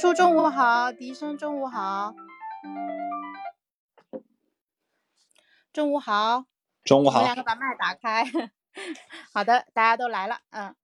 [0.00, 2.14] 冲叔中午好，笛声中午好，
[5.74, 6.46] 中午好，
[6.82, 7.20] 中午好。
[7.20, 8.24] 我们两个把麦打开。
[9.30, 10.38] 好的，大家都来了。
[10.52, 10.74] 嗯，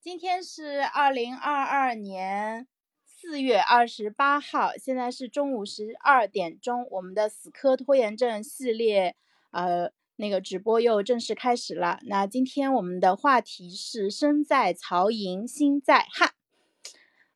[0.00, 2.66] 今天是二零二二年
[3.06, 9.14] 四月二十八号，现在是中午十二点钟，我们的死磕拖延症系列，
[9.52, 12.00] 呃，那个直播又正式开始了。
[12.06, 16.33] 那今天我们的话题是身在曹营心在汉。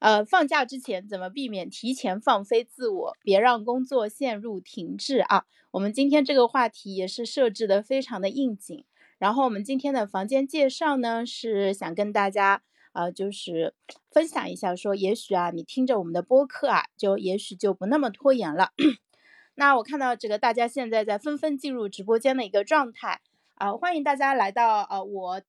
[0.00, 5.44] 呃，放假之前怎么避免提前放飞自我，别让工作陷入停滞啊？
[5.72, 8.84] 我们今天这个话题也是设置的非常的应景。
[9.18, 13.74] 然后我们今天的房间介绍呢，是想跟大家呃，就是
[14.12, 18.70] 分享一下，说也许啊，你听着我们的播客啊，就也许就不那么拖延了。
[19.56, 23.20] 那我看到这个大家现在在纷纷进入直播间的一个状态
[23.56, 25.42] 啊，欢迎大家来到呃我。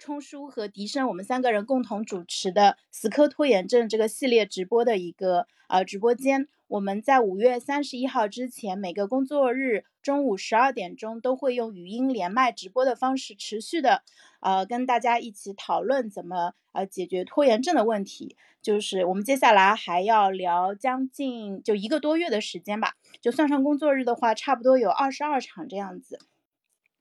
[0.00, 14.02] 冲叔和笛声，我们三个人共同主持的“死磕拖延症”这个系列直播的一个呃直播间，我们在五月三十一号之前，每个工作日中午十二点钟都会用语音连麦直播的方式，持续的
[14.40, 18.38] 呃跟大家一起讨论怎么呃解决拖延症的问题。
[18.62, 26.18] 就是我们接下来还要聊将近就一个多月的时间吧，就算上工作日的话，差不多有二十二场这样子。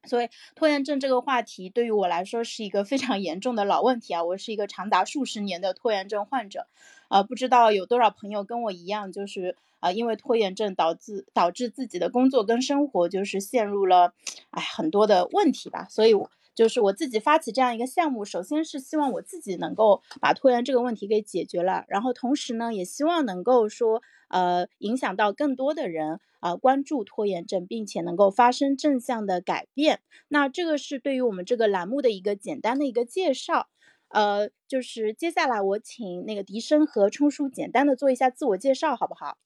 [0.05, 4.23] 所以拖延症这个话题对于我来说是一个非常严重的老问题啊！
[4.23, 6.67] 我是一个长达数十年的拖延症患者，
[7.09, 14.13] 呃，不知道有多少朋友跟我一样，就是呃，因为拖延症导致导致自己的工作跟生活就是陷入了
[14.51, 15.85] 哎很多的问题吧。
[15.89, 26.19] 所以我，就是我自己发起这样一个项目，首先是希望我自己能够把拖延这个问题给解决了，然后同时呢，也希望能够说呃影响到更多的人。
[26.41, 30.01] 啊，关注拖延症，并且能够发生正向的改变。
[30.27, 33.69] 那这个是对于我们这个栏目的一个简单的一个介绍。
[34.09, 39.37] 呃，就是接下来我请那个笛声和冲叔简单的做一下自我介绍，好不好？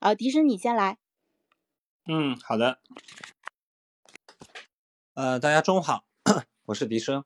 [0.00, 0.98] 啊，笛声你先来。
[2.06, 2.78] 嗯，好的。
[5.12, 6.04] 呃，大家中午好，
[6.68, 7.24] 我是笛声，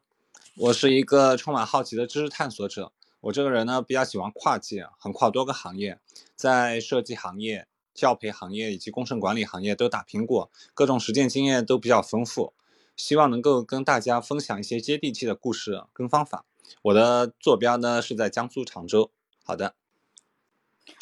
[0.56, 2.92] 我是一个充满好奇的知识探索者。
[3.22, 5.98] 我这个人呢，比较喜欢跨界，横跨多个行业，
[6.36, 7.66] 在设计行业。
[7.92, 12.54] 教培行业以及工程管理行业都打拼过，各种实践经验都比较丰富，
[12.97, 16.47] 希望能够跟大家分享一些接地气的故事跟方法。
[16.81, 19.10] 我的坐标呢是在江苏常州。
[19.42, 19.75] 好的，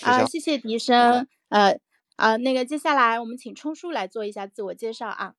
[0.00, 1.28] 啊，谢谢笛声。
[1.50, 1.78] 呃，
[2.16, 5.34] 啊，那个接下来我们请冲叔来做一下自我介绍啊。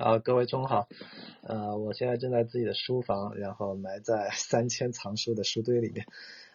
[0.00, 0.88] 啊，各位中午好。
[1.42, 6.06] 呃，我现在正在自己的书房，然后埋在 三千藏书的书堆里面。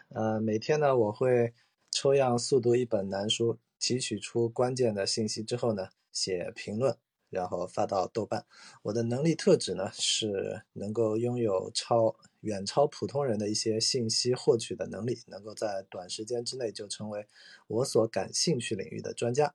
[0.09, 1.53] 呃，每天呢我会。
[1.91, 6.97] 抽样速读一本难书，提取出关键的信息之后呢，写评论，
[7.29, 8.45] 然后发到豆瓣。
[8.81, 17.25] 我的能力特质呢，是能够拥有超远超普通人的一些信息获取的能力，能够在短时间之内就成为
[17.67, 19.53] 我所感兴趣领域的专家。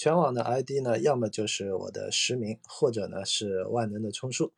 [0.00, 4.54] 全网的 ID 呢，要么就是我的实名，或者呢是万能的充数。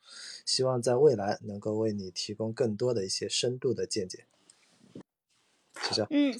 [0.46, 4.24] 希望在未来能够为你提供更多的一些深度的见解。
[5.80, 6.06] 谢谢。
[6.10, 6.32] 嗯。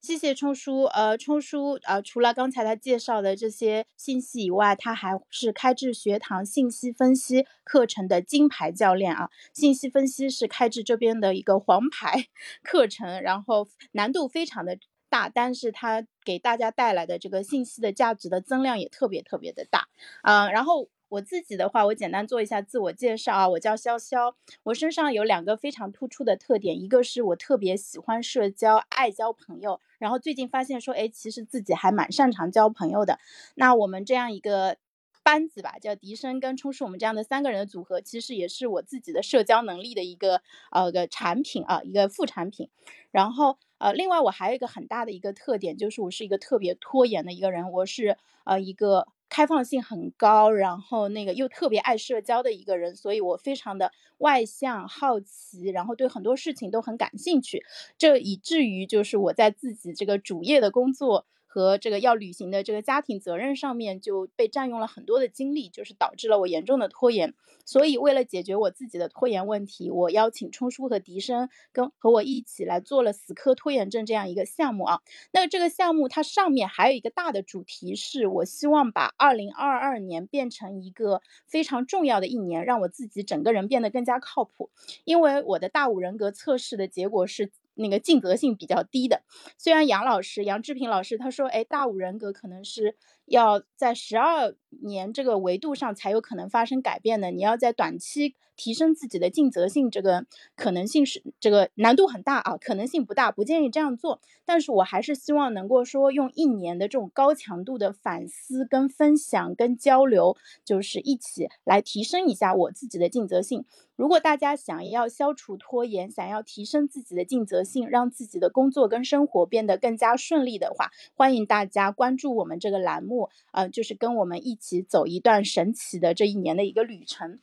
[0.00, 9.28] 谢谢冲叔，呃，冲叔，呃，除了刚才他介绍的这些信息以外，他还是开智学堂信息分析课程的金牌教练啊。
[9.52, 12.28] 信息分析是开智这边的一个黄牌
[12.64, 14.78] 课程，然后难度非常的
[15.10, 19.88] 大，但是他给大家带来的这个信息的价值的增量也特别特别的大，
[20.22, 20.90] 嗯，然后。
[21.10, 33.18] 我自己的话，我简单做一下自我介绍啊，我叫潇潇，我身上有两个非常突出的特点，一个是我特别喜欢社交，爱交朋友，然后最近发现说，哎，其实自己还蛮擅长交朋友的。
[33.54, 34.76] 那我们这样一个
[35.22, 42.68] 班子吧，叫笛声跟冲叔，我们这样的三个人的组合，其实也是我自己的社交能力的一个呃个产品啊，一个副产品。
[43.10, 49.08] 然后呃，另外我还有一个很大的一个特点，就是我是一个特别拖延的一个人，我是呃一个。
[49.30, 57.62] 开放性很高，然后那个又特别爱社交的一个人，所以我非常的外向、好奇，然后对很多事情都很感兴趣，
[57.98, 61.26] 这以至于就是我在自己这个主业的工作。
[61.58, 67.34] 和这个要履行的这个家庭责任上面就被占用了很多的精力，就是导致了我严重的拖延。
[67.64, 75.00] 所以为了解决我自己的拖延问题，我邀请冲叔和笛声跟和我一起来做了死磕拖延症这样一个项目啊。
[75.32, 84.70] 那这个项目它上面还有一个大的主题，是我希望把二零二二年变成一个非常重要的一年，让我自己整个人变得更加靠谱。
[85.04, 87.50] 因为我的大五人格测试的结果是。
[87.78, 89.22] 那个尽责性比较低的，
[89.56, 92.96] 虽然杨老师杨志平老师他说，哎，大五人格可能是
[93.26, 97.30] 要在十二年这个维度上才有可能发生改变的。
[97.30, 100.26] 你要在短期提升自己的尽责性，这个
[100.56, 104.20] 可能性是这个难度很大啊，可能性不大，不建议这样做。
[104.44, 113.64] 但是我还是希望能够说用一年的这种高强度的反思、跟分享、跟交流，就是一起来提升一下我自己的尽责性。
[113.94, 127.38] 如果大家想要消除拖延，想要提升自己的尽责性，让自己的工作跟生活变得更加顺利的话，欢迎大家关注我们这个栏目，呃，就是跟我们一一起走一段神奇的这一年的一个旅程。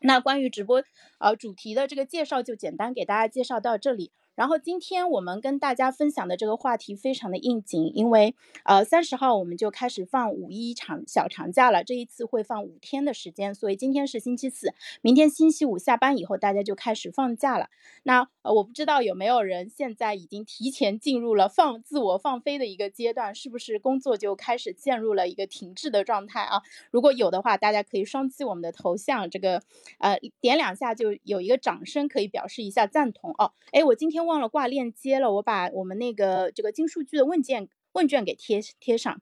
[0.00, 0.82] 那关于直播
[1.18, 4.12] 呃主题的这个介绍，就简单给大家介绍到这里。
[4.38, 17.68] 然后今天我们跟大家分享的这个话题非常的应景，因为呃三十号我们就开始放五一长小长假了，这一次会放五天的时间，所以今天是星期四，明天星期五下班以后大家就开始放假了。
[18.04, 26.62] 那呃我不知道有没有人现在已经提前进入了放自我放飞的一个阶段，是不是工作就开始陷入了一个停滞的状态啊？
[26.92, 29.60] 如果有的话，大家可以双击我们的头像，这个
[29.98, 33.50] 呃点两下就有一个掌声可以表示一下赞同哦。
[33.72, 34.27] 哎，我今天。
[34.28, 39.20] 忘了挂链接了，我把我们那个这个金数据的问卷问卷给贴贴上。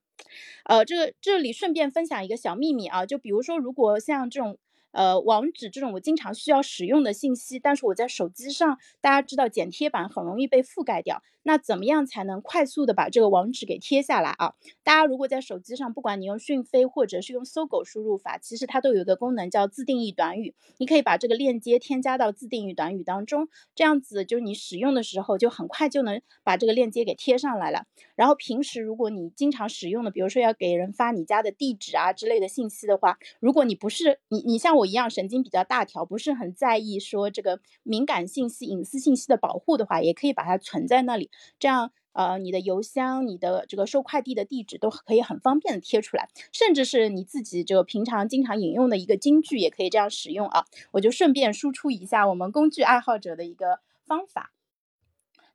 [0.64, 4.58] 呃，这个这里顺便分享一个小秘密啊，就比如说，如果像这种。
[4.96, 11.22] 呃，网址这种我经常需要使用的信息，但是我在手机上，大家知道剪贴板很容易被覆盖掉。
[11.43, 14.54] 那怎么样才能快速的把这个网址给贴下来啊？
[14.82, 27.84] 大家如果在手机上，不管你用讯飞或者是用搜狗输入法，其实它都有一个功能叫自定义短语，你可以把这个链接添加到自定义短语当中，这样子就是你使用的时候就很快就能把这个链接给贴上来了。
[28.16, 34.85] 然后平时如果你经常使用的，比如说要给人发你家的地址啊之类的信息的话，如果你不是你你像我。
[34.86, 41.30] 一样神经比较大条，不是很在意说这个敏感信息、隐私信息的保护的话，也可以把它存在那里。
[41.58, 50.64] 这样，呃，你的邮箱、你的这个收快递的地址都可以很方便的贴出来，甚至是你自己就平常经常引用的一个金句，也可以这样使用啊。
[50.92, 54.52] 我就顺便输出一下我们工具爱好者的一个方法。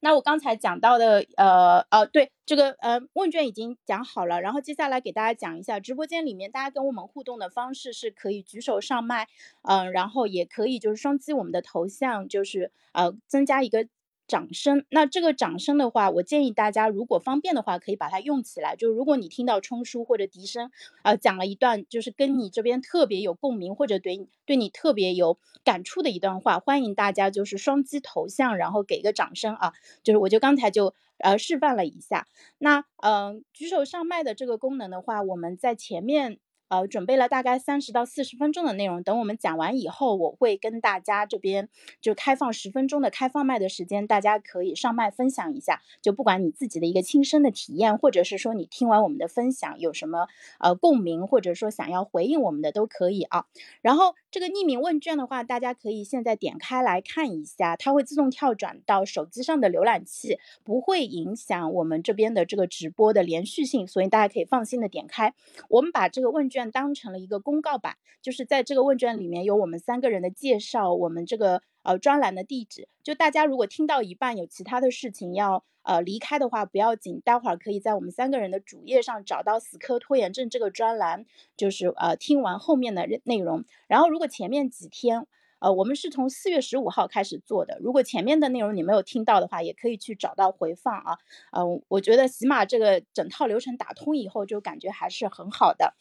[0.02, 9.28] 那我刚才讲到的，呃呃，对这个呃问卷已经讲好了，然后接下来给大家讲一下直播间里面大家跟我们互动的方式是可以举手上麦，
[9.62, 13.88] 嗯，然后也可以就是双击我们的头像，就是呃增加一个。
[14.32, 18.78] 掌声，那这个掌声的话，我建议大家如果方便的话，可以把它用起来。
[18.78, 29.74] 就如果你听到冲叔或者笛声，啊，讲了一段就是跟你这边特别有共鸣或者对对你特别有感触的一段话，欢迎大家就是双击头像，然后给一个掌声啊。
[30.02, 32.26] 就是我就刚才就呃示范了一下，
[32.58, 36.40] 那嗯举手上麦的这个功能的话，我们在前面。
[36.72, 41.68] 呃，准备了大概三十到四十分钟的内容，等我们讲完以后，我会跟大家这边
[42.00, 45.82] 就开放十分钟的开放麦的时间，大家可以上麦分享一下。
[46.02, 53.48] 就不管你自己的一个亲身的体验，或者是说你听完我们的分享有什么呃共鸣，或者说想要回应我们的都可以啊。
[53.82, 65.34] 然后这个匿名问卷的话，大家可以现在点开来看一下，它会自动跳转到手机上的浏览器，不会影响我们这边的这个直播的连续性，所以大家可以放心的点开。
[65.68, 66.61] 我们把这个问卷。
[66.70, 72.90] 当成了一个公告板，就是在这个问卷里面有我们三个人的介绍，我们这个呃专栏的地址。
[73.02, 81.26] 就大家如果听到一半有其他的事情要呃离开的话，不要紧，待会儿可以在我们三个人的主页上找到死磕拖延症这个专栏，
[81.56, 83.64] 就是呃听完后面的内容。
[83.88, 85.26] 然后如果前面几天。
[85.64, 87.78] 呃，我们是从四月十五号开始做的。
[87.80, 91.20] 如果前面的内容你没有听到的话，也可以去找到回放啊。
[91.52, 95.94] 嗯，我觉得起码这个整套流程打通以后，就感觉还是很好的。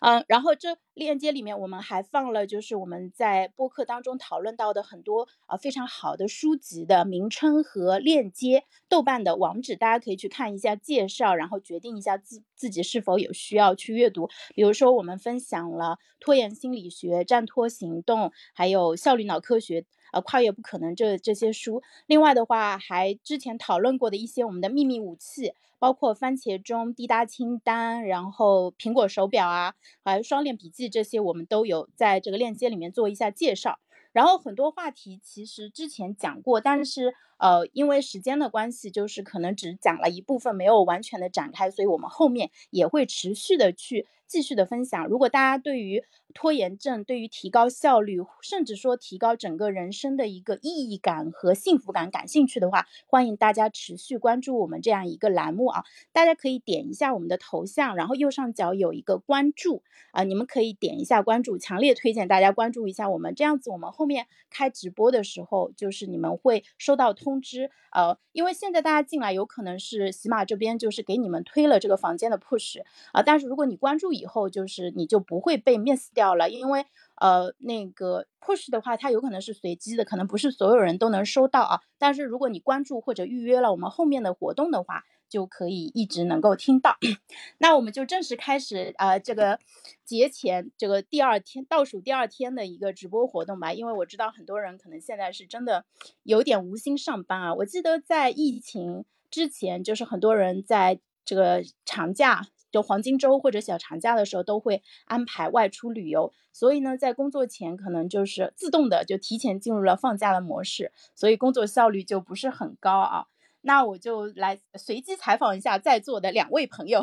[0.00, 14.28] 嗯，然后这链接里面我们还放了，就是我们在播客当中讨论到的很多啊非常好的书籍的名称和链接，豆瓣的网址，大家可以去看一下介绍，然后决定一下自自己是否有需要去阅读。
[14.54, 19.84] 比如说我们分享了拖延心理学、战拖行动，还有效率脑科学。
[20.12, 33.80] 呃，跨越不可能这这些书，另外的话还之前讨论过的一些我们的秘密武器，包括番茄钟、滴答清单，然后苹果手表啊，还有双链笔记这些，我们都有在这个链接里面做一下介绍。
[34.12, 44.06] 然后很多话题其实之前讲过，但是呃，因为时间的关系，就是可能只讲了一部分，没有完全的展开，所以我们后面也会持续的去。
[44.28, 45.06] 继续的分享。
[45.08, 55.84] 如果大家对于拖延症、对于提高效率，甚至说提高整个人生的一个意义感和幸福感感兴趣的话，欢迎大家持续关注我们这样一个栏目啊！
[56.14, 59.82] 大家可以点一下我们的头像，然后右上角有一个关注
[60.12, 67.70] 啊，你们可以点一下关注，强烈推荐大家关注一下我们，这样子我们后面开直播的时候，就是你们会收到通通知。
[67.92, 72.80] 呃，因为现在大家进来有可能是喜马这边就是给你们推了这个房间的 push
[73.12, 76.84] 啊，但是如果你关注以后，就是你就不会被 miss 掉了，因为
[77.16, 81.80] 呃那个 push 的话，它有可能是随机的，可能不是所有人都能收到啊。
[81.98, 86.98] 但是如果你关注或者预约了我们后面的活动的话，就可以一直能够听到。
[87.56, 89.58] 那我们就正式开始呃这个
[90.04, 95.86] 节前这个第二天倒数第二天的一个直播活动吧，因为我知道很多人可能现在是真的
[96.24, 97.54] 有点无心上班啊。
[97.54, 102.48] 我记得在疫情之前，就是很多人在这个长假。
[102.72, 113.26] 就黄金周或者小长假的时候，都会安排外出旅游，所以呢，在工作前可能就是自动的就提前进入了放假的模式，所以工作效率就不是很高啊。
[113.62, 117.02] 那我就来随机采访一下在座的两位朋友，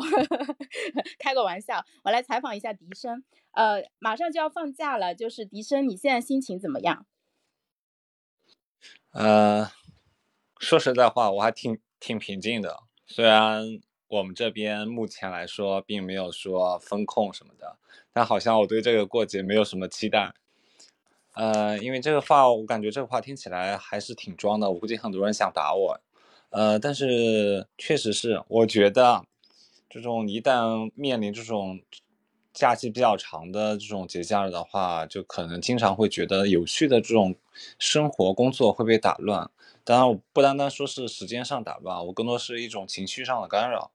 [1.18, 3.24] 开个玩笑，我来采访一下笛声。
[3.52, 7.04] 呃，马上就要放假了，就是笛声，你现在心情怎么样？
[9.12, 9.70] 呃，
[10.58, 13.80] 说实在话，我还挺挺平静的，虽然。
[14.10, 17.76] 我们这边目前来说，并没有说风控什么的，
[18.12, 20.34] 但好像我对这个过节没有什么期待。
[21.34, 26.00] 呃，因为这个话，我感觉这个话听起来还是挺装的，我估计很多人想打我。
[26.50, 29.24] 呃，但是确实是，我觉得
[29.88, 31.80] 这种一旦面临这种
[32.52, 37.36] 假期比较长的这种节假日的话，就可能经常会觉得有序的这种
[37.78, 39.48] 生活工作会被打乱。
[39.84, 43.92] 当然，不单单说是时间上打乱，我更多是一种情绪上的干扰。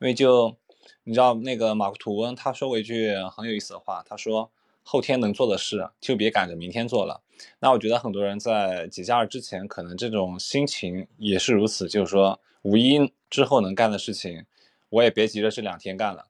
[0.00, 0.56] 因为就
[1.04, 4.50] 你知道那个马克吐温他说过一句很有意思的话，他说
[4.82, 7.22] 后天能做的事就别赶着明天做了。
[7.60, 14.44] 那我觉得很多人在节假日之前可能这种心情也是如此，就是说五一之后能干的事情，
[14.90, 16.26] 我也别急着这两天干了。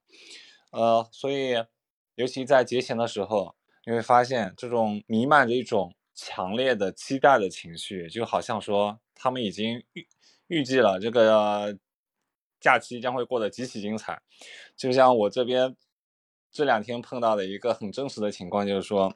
[0.71, 1.55] 呃，所以
[2.15, 10.07] 尤其在节前的时候，你会发现这种弥漫着一种强烈的期待的情绪，就好像说他们已经预
[10.47, 11.77] 预计了这个。
[12.61, 14.21] 假期将会过得极其精彩，
[14.75, 15.77] 就像我这边
[16.51, 19.15] 这两天碰到的一个很真实的情况，就是说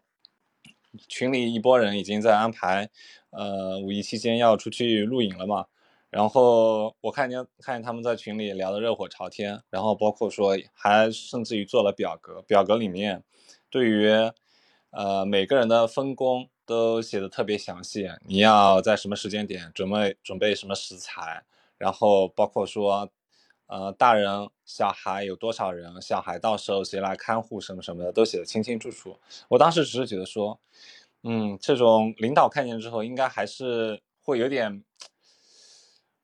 [1.08, 2.90] 群里一波人已经在安排，
[3.32, 5.66] 呃，五一期间要出去露营了嘛。
[6.10, 13.24] 然后我看见看见他们在群里聊得热火朝天，然后包括说还甚至于做了表格，表格里面
[13.70, 14.10] 对于
[14.92, 21.44] 呃每个人的分工都写的特别详细，你要在什么时间点准备准备什么食材，
[21.78, 23.10] 然后包括说。
[23.68, 26.00] 呃，大人、小孩有多少人？
[26.02, 29.18] 小孩到时候谁来看护什么什么的，都写的清清楚楚。
[29.50, 30.60] 我当时只是觉得说，
[31.24, 34.84] 嗯，这种领导看见之后，应该还是会有点，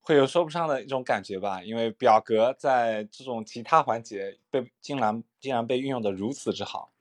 [0.01, 1.63] 会有说不上的一种感觉吧。
[1.63, 6.91] 因为表格在这种其他环节被竟然竟然被运用的如此之好，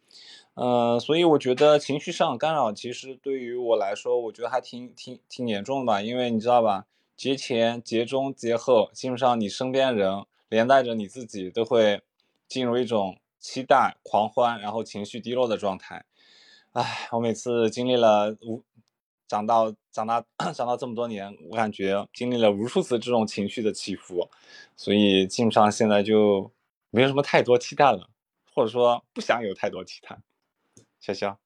[0.54, 6.00] 嗯，所以我觉得情绪上干扰其实对于我来说，我觉得还挺挺挺严重的吧。
[6.00, 6.86] 因为你知道吧，
[7.18, 10.24] 节前、节中、节后，基本上你身边人。
[10.50, 12.00] 连带着你自己都会
[12.48, 16.06] 进入一种期待、狂欢，然后情绪低落的状态。
[16.72, 18.64] 唉，我每次经历了无
[19.26, 20.24] 长到长大
[20.56, 24.30] 长到这么多年，我感觉经历了无数次这种情绪的起伏，
[24.74, 26.50] 所以基本上现在就
[26.88, 28.08] 没有什么太多期待了，
[28.54, 30.18] 或者说不想有太多期待。
[31.02, 31.36] 潇潇。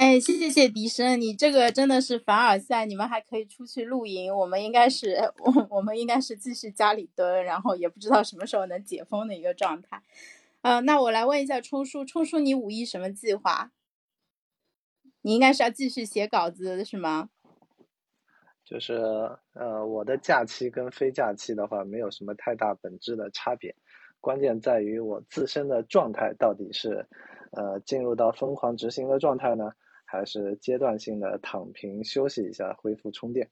[0.00, 10.02] 哎，谢谢谢笛声，你这个真的是凡尔赛，你们还可以出去露营，我们应该是我我们应该是继续家里蹲，然后也不知道什么时候能解封的一个状态。
[10.62, 13.72] 呃，那我来问一下冲叔，冲叔你五一什么计划？
[15.20, 17.28] 你应该是要继续写稿子是吗？
[18.64, 18.94] 就是
[19.52, 23.76] 呃，我的假期跟非假期的话没有什么太大本质的差别，
[24.18, 27.06] 关键在于我自身的状态到底是
[27.52, 29.72] 呃进入到疯狂执行的状态呢？
[30.10, 33.48] 还是阶段性的躺平休息一下，恢复充电，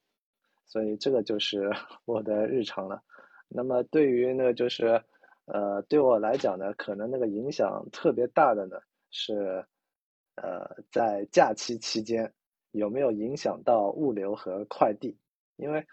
[0.66, 1.70] 所以这个就是
[2.04, 3.00] 我的日常了。
[3.48, 5.00] 那么对于那个就是，
[5.46, 8.76] 呃，对我来讲呢，可能那个影响特别大的呢
[9.12, 9.64] 是，
[10.34, 12.32] 呃，在假期期间
[12.72, 15.16] 有没有影响到物流和快递？
[15.56, 15.86] 因为，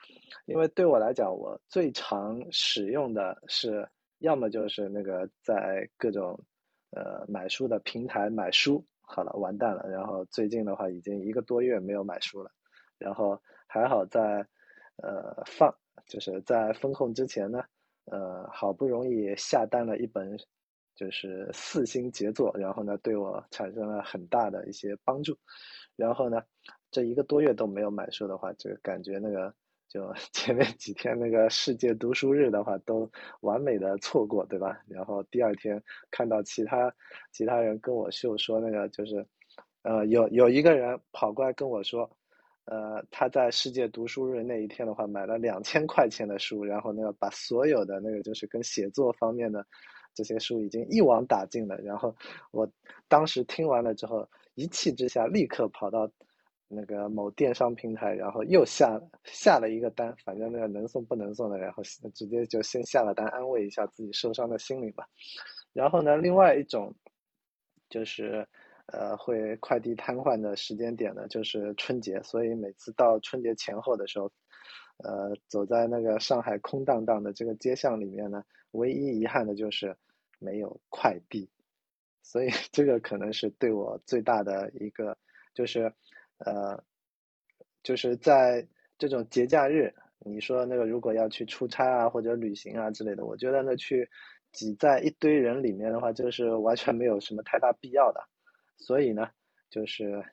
[0.46, 6.40] 因为对我来讲，我最常使用的是，要么就是那个在各种，
[6.90, 8.84] 呃，买书的平台买书。
[9.08, 9.88] 好了，完蛋了。
[9.90, 12.52] 然后最近的话，已经一个多月没有买书了。
[12.98, 14.46] 然后还好在，
[14.98, 15.74] 呃，放
[16.08, 17.64] 就是在风控之前呢，
[18.06, 20.38] 呃，好不容易下单了一本
[20.96, 25.38] 就是四星杰作，然后呢，对我产生了很大的一些帮助。
[25.98, 26.42] 然后呢，
[26.92, 29.54] 这一个多月都没有买书的话，就感觉那个
[29.88, 33.10] 就 前面几天那个世界读书日的话，都
[33.42, 34.82] 完美的错过，对吧？
[34.88, 36.94] 然后第二天看到其他
[37.32, 39.26] 其他人跟我秀说那个就是，
[39.84, 42.10] 呃，有有一个人跑过来跟我说，
[42.66, 49.66] 呃，他在世界读书日那一天的话，买了两千块钱的书，然后那个把所有的那个就是跟写作方面的
[50.14, 51.78] 这些书已经一网打尽了。
[51.78, 52.16] 然后
[52.52, 52.70] 我
[53.08, 54.28] 当时听完了之后。
[54.58, 56.10] 一气之下，立刻跑到
[56.68, 65.08] 那个某电商平台，然后又下下了一个单，反正那个能送不能送的，然后直接就先下了单，安慰一下自己受伤的心灵吧。
[65.74, 66.94] 然后呢，另外一种
[67.90, 68.48] 就是
[68.88, 74.32] 呃会快递瘫痪的时间点呢，就是春节，所以每次到春节前后的时候，
[75.04, 79.96] 呃，走在那个上海空荡荡的这个街巷里面呢，唯一遗憾的就是
[80.40, 81.50] 没有快递。
[82.24, 85.16] 所以 这个可能是对我最大的一个，
[85.54, 85.94] 就是，
[86.40, 86.84] 呃，
[87.84, 94.10] 就是在这种节假日，你说那个如果要去出差啊或者旅行啊之类的，我觉得呢去
[94.52, 98.22] 挤在一堆人里面的话，就是完全没有什么太大必要的。
[98.78, 99.30] 所以呢，
[99.70, 100.24] 就是，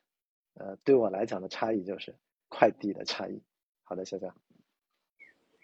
[0.55, 2.13] 呃，对我来讲的差异就是
[2.49, 3.41] 快递的差异。
[3.83, 4.35] 好的，小江。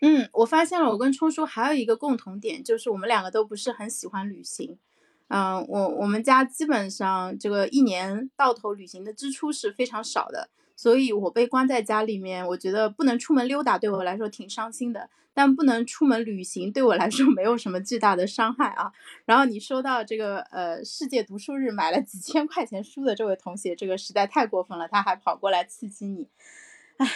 [0.02, 4.80] 嗯，我发现了，我跟冲叔还有一个共同点，就是我们两个都不是很喜欢旅行。
[5.30, 18.92] 嗯，我我们家基本上这个一年到头旅行的支出是非常少的，所以我被关在家里面，我觉得不能出门溜达对我来说挺伤心的，但不能出门旅行对我来说没有什么巨大的伤害啊。
[19.26, 26.28] 然后你说到这个呃世界读书日买了几千块钱书的这位同学，这个实在太过分了，他还跑过来刺激你，
[26.98, 27.08] 唉。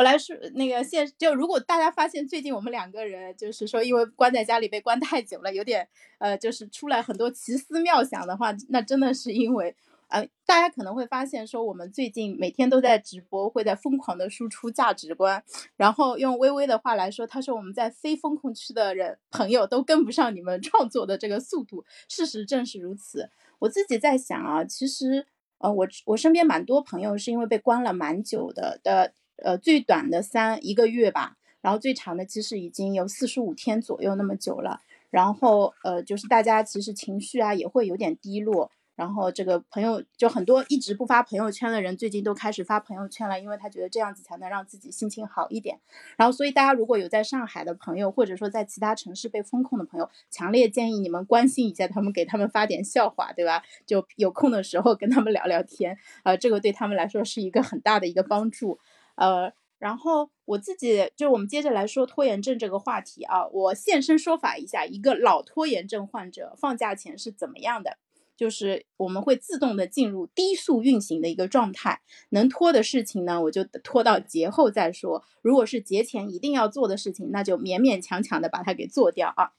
[0.00, 5.86] 我来说那个现就如果大家发现最近我们两个人就是说因为关在家里被关太久了，有点
[6.16, 9.76] 呃就是出来很多奇思妙想的话，那真的是因为
[10.08, 15.44] 呃大家可能会发现说我们最近每天都在直播，会在疯狂的输出价值观，
[15.76, 23.28] 然后用微微的话来说，他说我们在非风控区的人朋友都跟不上你们创作的这个速度，事实正是如此。
[23.58, 25.26] 我自己在想啊，其实
[25.58, 29.12] 呃我我身边蛮多朋友是因为被关了蛮久的的。
[29.42, 34.80] 呃，最短的三一个月吧，然后最长的其实已经有四十五天左右那么久了。
[35.10, 38.70] 然后呃，就是大家其实情绪啊也会有点低落。
[38.96, 45.80] 然后这个朋友就很多一直不发朋友圈的人，最近都开始发朋友圈了，因为他觉得这样子才能让自己心情好一点。
[46.18, 53.62] 然后所以大家如果有在上海的朋友，或者说在其他城市被封控的朋友，强烈建议你们关心一下他们，给他们发点笑话，对吧？
[53.86, 58.78] 就有空的时候跟他们聊聊天，呃，这个对他们来说是一个很大的一个帮助。
[59.20, 67.98] 呃，然后我自己就我们接着来说拖延症这个话题啊，我现身说法一下，一个老拖延症患者放假前是怎么样的？
[68.34, 79.52] 就是我们会自动的进入低速运行的一个状态，能拖的事情呢，我就拖到节后再说；如果是节前一定要做的事情，那就勉勉强强的把它给做掉啊。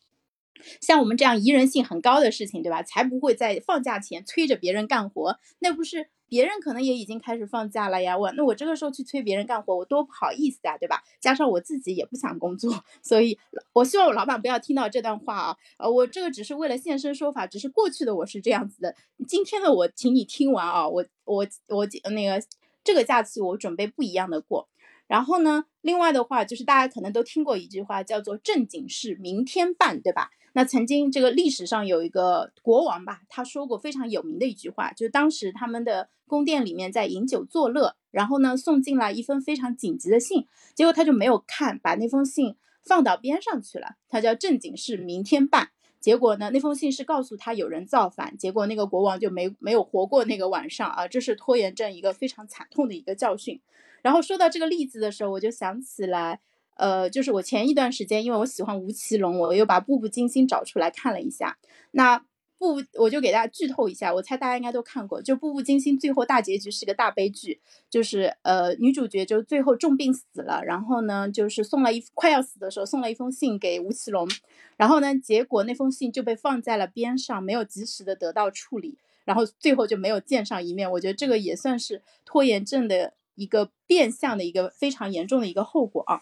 [0.82, 2.82] 像我们这样宜人性很高的事情，对吧？
[2.82, 6.10] 才不会在放假前催着别人干活，那不是？
[6.32, 11.04] 别人可能也已经开始放假了呀，我那我这个时候去催别人干活，我多不好意思啊，对吧？
[11.20, 13.38] 加上我自己也不想工作， 所以
[13.74, 15.58] 我希望我老板不要听到这段话啊。
[15.78, 18.96] 呃，我这个只是为了现身说法，只是过去的我是这样子的，
[19.28, 22.42] 今天的我请你听完啊，我我我那个
[22.82, 24.70] 这个假期我准备不一样的过。
[25.08, 30.30] 然后呢，另外的话就是大家可能都听过一句话，叫做正经事明天办，对吧？
[30.54, 43.96] 那曾经这个历史上有一个国王吧，他说过非常有名的一句话，就是当时他们的宫殿里面在饮酒作乐，然后呢送进来一封非常紧急的信，结果他就没有看，把那封信放到边上去了。
[44.10, 45.70] 他叫正经事明天办，
[46.02, 53.62] 结果呢那封信是告诉他有人造反，结果那个国王就没没有活过那个晚上啊，这是拖延症一个非常惨痛的一个教训。
[54.02, 56.42] 然后说到这个例子的时候，我就想起来。
[56.76, 61.58] 呃，就是我前一段时间，因为我喜欢吴奇隆，我又把《步步惊心》找出来看了一下。
[61.92, 62.24] 那
[62.58, 65.20] 步，我就给大家剧透一下，我猜大家应该都看过。
[65.22, 74.30] 就《步步惊心》最后大结局是个大悲剧，就是呃，女主角就最后重病死了，然后呢，就是送了一快要死的时候送了一封信给吴奇隆，
[74.78, 80.92] 然后呢，结果那封信就被放在了边上，没有及时的得到处理，然后最后就没有见上一面。
[80.92, 86.22] 我觉得这个也算是拖延症的一个变相的一个非常严重的一个后果啊。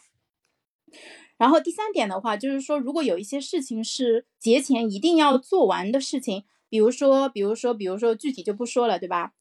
[1.38, 9.34] 然后第三点的话，就是说，如果有一些事情是节前一定要做完的事情，比如说，比如说，比如说，具体就不说了，对吧？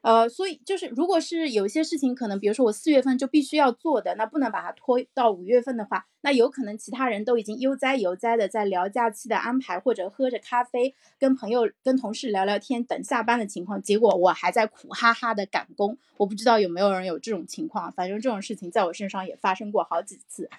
[0.00, 15.96] 呃，所以就是，如果是有一些事情，可能比如说我四月份就必须要做的，那不能把它拖到五月份的话，那有可能其他人都已经悠哉悠哉的在聊假期的安排，或者喝着咖啡，跟朋友、跟同事聊聊天，等下班的情况，结果我还在苦哈哈的赶工。
[16.16, 20.50] 我不知道有没有人有这种情况，反正这种事情在我身上也发生过好几次。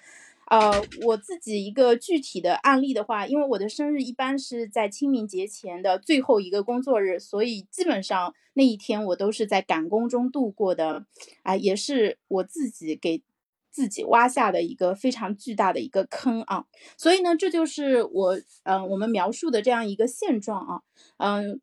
[0.50, 0.72] 呃，
[1.06, 11.06] 我自己一个具体的案例的话，因为我的生日一般是在清明节前的最后一个工作日，所以基本上那一天我都是在赶工中度过的，
[11.42, 13.22] 啊，也是我自己给
[13.70, 16.66] 自己挖下的一个非常巨大的一个坑啊。
[16.96, 20.82] 所以呢，这就是我，嗯，我们描述的这样一个现状啊，
[21.18, 21.60] 嗯。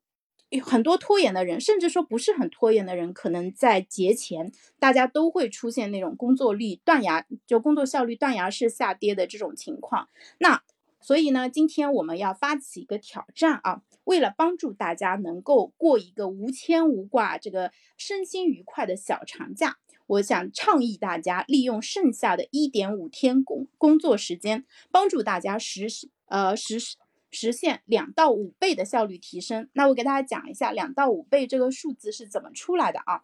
[0.60, 10.10] 很多拖延的人，甚至说不是很拖延的人，可能在节前，大家都会出现那种工作率断崖，就工作效率断崖式下跌的这种情况。
[10.40, 10.62] 那
[11.00, 26.98] 所以呢，今天我们要发起一个挑战啊，为了帮助大家能够过一个无牵无挂、这个身心愉快的小长假，我想倡议大家利用剩下的一点五天工工作时间，帮助大家实施呃实施。
[27.32, 29.70] 实现两到五倍的效率提升。
[29.74, 33.24] 那我给大家讲一下两到五倍这个数字是怎么出来的啊？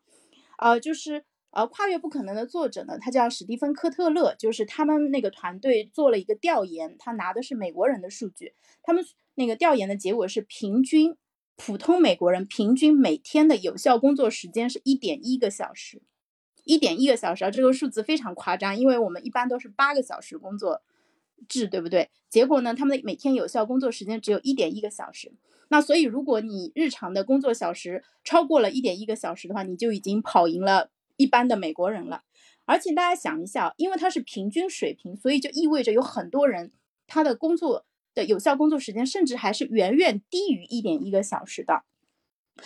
[0.57, 11.15] 呃，就是呃，跨越不可能的作者呢，他叫史蒂芬科特勒，就是他们那个团队做了一个调研，他拿的是美国人的数据，他们那个调研的结果是平均
[11.55, 16.01] 普通美国人平均每天的有效工作时间是一点一个小时，
[16.63, 20.81] 一点一个小时，这个数字非常夸张，因为我们一般都是八个小时工作。
[21.47, 22.09] 制对不对？
[22.29, 25.31] 结果呢，他们的每天有效工作时间只有一点一个小时。
[25.69, 32.23] 那所以，如果你日常的工作小时超过了一点一个小时的话，你就已经跑赢了一般的美国人了。
[32.65, 36.71] 而且大家想一下，因为它是平均水平，所以就意味着有很多人
[37.05, 41.83] 他的工作的有效工作时间甚至还是远远低于一点一个小时的。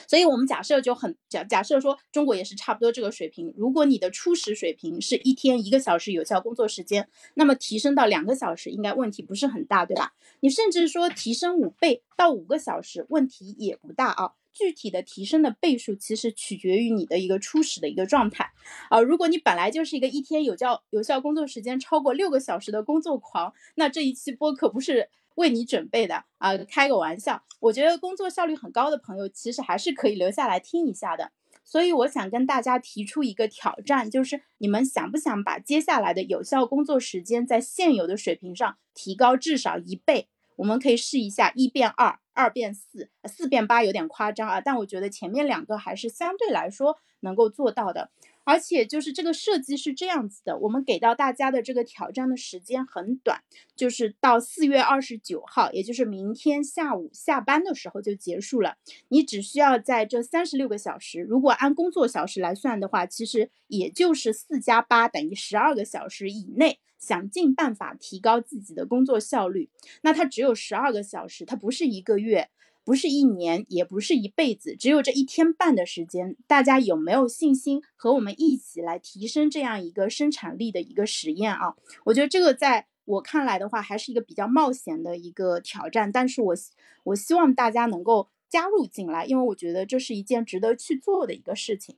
[0.08, 3.54] 所以，我们假设就很假假设说，中国也是差不多这个水平。
[3.58, 10.14] 如果你的初始水平是一天一个小时有效工作时间，那么提升到两个小时应该问题不是很大，对吧？
[10.42, 14.34] 你甚至说提升五倍到五个小时，问题也不大啊。
[14.54, 18.52] 具体的提升的倍数其实取决于你的一个初始的一个状态
[18.90, 19.00] 啊。
[19.00, 25.10] 如果你本来就是一个一天有效有效工作时间超过六个小时的工作狂，那这一期播客不是。
[25.42, 27.44] 为你准备的啊，开个玩笑。
[27.60, 31.32] 我觉得工作效率很高的朋友，其实还是可以留下来听一下的。
[31.64, 40.28] 所以我想跟大家提出一个挑战，就是你们想不想把接下来的有效工作时间在现有的水平上提高至少一倍？
[40.58, 48.10] 我们可以试一下一变二，二变四，四变八有点夸张啊，但我觉得前面两个还是相对来说能够做到的。
[48.44, 53.42] 而且就是这个设计是这样子的，我们给到大家的这个挑战的时间很短，
[53.76, 58.78] 就是到四月二十九号，也就是明天下午下班的时候就结束了。
[59.10, 69.70] 你只需要在这三十六个小时，如果按工作小时来算的话，其实也就是四加八等于十二个小时以内，想尽办法提高自己的工作效率。
[70.02, 72.50] 那它只有十二个小时，它不是一个月。
[72.84, 76.36] 不是一年，也不是一辈子，只有这一天半的时间。
[76.48, 81.76] 大家有没有信心和我们一起来提升这样一个生产力的一个实验啊？
[82.06, 86.12] 我觉得这个在我看来的话，还是一个比较冒险的一个挑战。
[86.12, 86.56] 但是我
[87.04, 91.96] 我希望大家能够加入进来，因为我觉得这是一件值得去做的一个事情。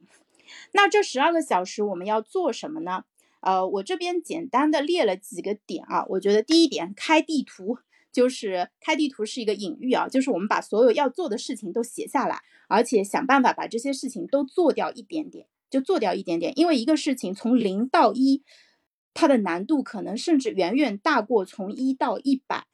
[0.73, 3.05] 那这十二个小时我们要做什么呢？
[3.39, 6.05] 呃，我这边简单的列了几个点啊。
[6.09, 7.77] 我觉得第一点，开地图。
[8.13, 16.53] 就是开地图是一个隐喻啊，就是我们把所有要做的事情都写下来，而且想办法把这些事情都做掉一点点，就做掉一点点。
[16.55, 18.43] 因为一个事情从零到一，
[19.13, 22.67] 它的难度可能甚至远远大过从一到一百。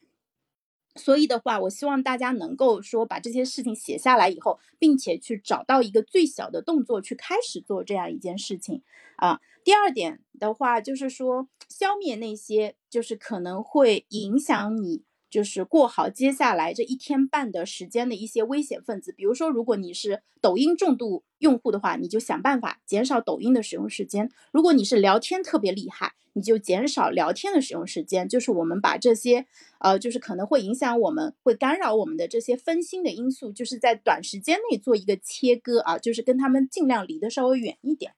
[0.96, 8.82] 所以的话，我希望大家能够说把这些事情写下来以后，并且去找到一个最小的动作去开始做这样一件事情
[9.16, 9.40] 啊。
[9.64, 15.04] 第二点的话，就是说消灭那些就是可能会影响你。
[15.30, 28.28] 就是过好接下来这一天半的时间的一些危险分子，比如说，如果你是抖音重度用户的话，你就想办法减少抖音的使用时间；如果你是聊天特别厉害，你就减少聊天的使用时间。
[28.28, 29.46] 就是我们把这些，
[29.78, 38.12] 呃，就是可能会影响我们、会干扰我们的这些分心的因素，就是在短时间内做一个切割啊，就是跟他们尽量离得稍微远一点。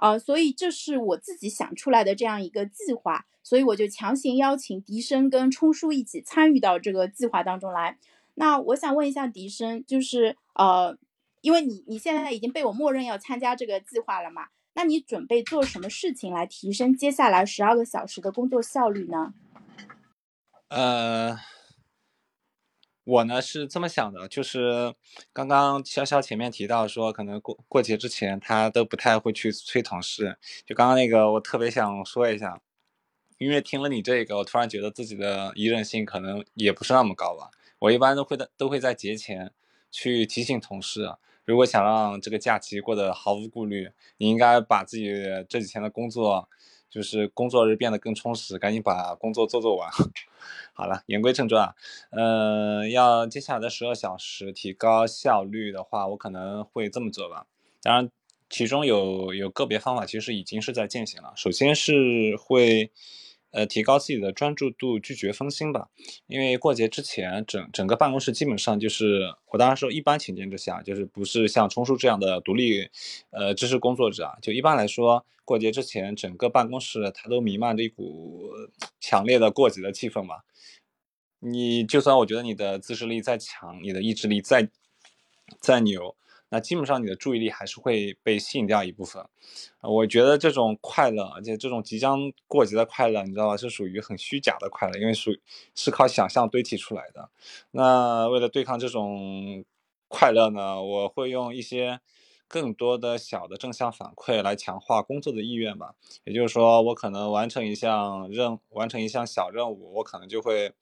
[0.00, 7.98] 啊，所以这是我自己想出来的这样一个计划，所以我就强行邀请笛声跟冲叔一起参与到这个计划当中来。
[8.36, 10.96] 那我想问一下笛声，就是呃，
[11.42, 14.46] 因为你你现在已经被我默认要参加这个计划了嘛？
[14.72, 19.34] 那你准备做什么事情来提升接下来十二个小时的工作效率呢？
[20.68, 21.36] 呃。
[23.10, 24.94] 我呢是这么想的，就是
[25.32, 30.36] 刚刚潇潇前面提到说，可能过过节之前他都不太会去催同事。
[30.64, 32.60] 就刚刚那个，我特别想说一下，
[33.38, 37.50] 因为听了你这个，我突然觉得自己的宜人性可能也不是那么高吧。
[37.80, 39.52] 我一般都会在都会在节前
[39.90, 41.12] 去提醒同事，
[41.44, 45.12] 如果想让这个假期过得毫无顾虑，你应该把自己
[45.48, 46.48] 这几天的工作，
[46.90, 49.88] 就是工作日变得更充实，赶紧把工作做做完。
[50.74, 51.74] 好了，言归正传啊，
[52.10, 57.46] 呃，要接下来的十二小时提高效率的话，我可能会这么做吧。
[57.82, 58.10] 当然，
[58.48, 61.32] 其中有有个别方法，其实已经是在践行了。
[61.36, 62.90] 首先是会。
[63.52, 65.88] 呃，提高自己的专注度，拒绝分心吧。
[66.26, 72.88] 因为过节之前，整整个办公室基本上就是我当然说一般情境之下，就是不是像冲叔这样的独立
[73.30, 74.38] 呃知识工作者啊。
[74.40, 78.50] 就一般来说，过节之前，整个办公室它都弥漫着一股
[79.00, 80.36] 强烈的过节的气氛嘛。
[81.40, 84.68] 你就算我觉得你的自制力再强，你的意志力再
[85.60, 86.14] 再牛。
[86.50, 89.24] 那基本上你的注意力还是会被吸引掉一部分，
[89.80, 95.30] 我觉得这种快乐，而且这种即将过节的快乐，你知道吧，是属于很虚假的快乐，因为属
[95.74, 97.30] 是靠想象堆砌出来的。
[97.70, 99.64] 那为了对抗这种
[100.08, 102.00] 快乐呢，我会用一些
[102.48, 105.94] 更多的小的正向反馈来强化工作的意愿吧。
[106.24, 110.72] 也就是说，我可能完成一项任完成一项小任务，我可能就会。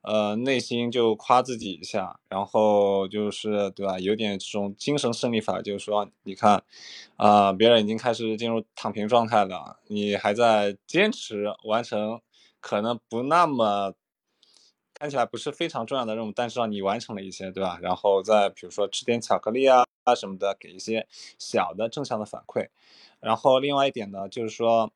[0.00, 3.98] 呃，内心就夸自己一下，然后就是对吧？
[3.98, 6.62] 有点这种精神胜利法，就是说，你看，
[7.16, 12.20] 啊，别人已经开始进入躺平状态了，你还在坚持完成
[12.60, 13.94] 可能不那么
[14.94, 17.78] 看起来不是非常重要的任务，但是让你完成了一些，对吧？
[17.82, 21.06] 然后再比如说吃点巧克力啊啊什么的，给一些
[21.38, 22.68] 小的正向的反馈。
[23.20, 24.92] 然后另外一点呢，就是说，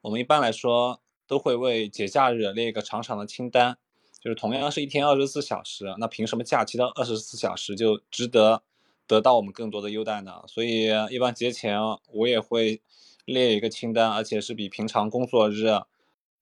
[0.00, 3.78] 我们一般来说都会为节假日列一个长长的清单。
[4.24, 8.62] 就是同样是一天二十四小时，那凭什么假期的二十四小时就值得
[9.06, 10.42] 得到我们更多的优待呢？
[10.46, 11.78] 所以一般节前
[12.10, 12.80] 我也会
[13.26, 15.66] 列一个清单，而且是比平常工作日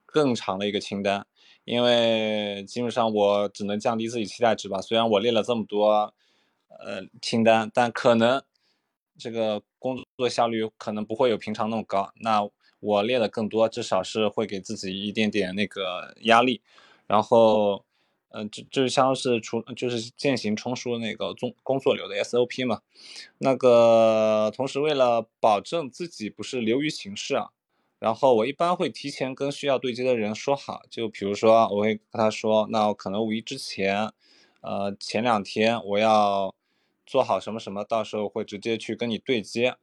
[0.07, 1.27] 更长的一个清单，
[1.64, 4.81] 因为基本上我只能降低自己期待值吧。
[4.81, 6.14] 虽然我列了这么多
[6.68, 8.40] 呃清单，但可能
[9.18, 12.12] 这个工作效率可能不会有平常那么高。
[12.21, 16.62] 那我列的更多，至少是会给自己一点点那个压力。
[17.12, 17.85] 然后，
[18.31, 22.81] 嗯，就就像是出就是践行冲叔那个工工作流的 SOP 嘛。
[23.37, 27.51] 那个同时为了保证自己不是流于形式啊，
[27.98, 34.11] 然后我一般会提前跟需要对接的人说好，就比如说我会跟他说，那我可能五一之前，
[34.62, 36.55] 呃，前两天我要
[37.05, 39.77] 做好什么什么，到时候会直接去跟你对接。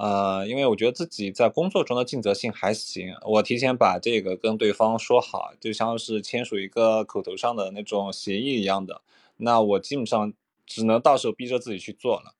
[0.00, 9.02] 呃，因为我觉得自己在工作中的尽责性还行，我提前把这个跟对方说好，就像是签署一个口头上的那种协议一样的。
[9.36, 10.32] 那我基本上
[10.64, 12.34] 只能到时候逼着自己去做了。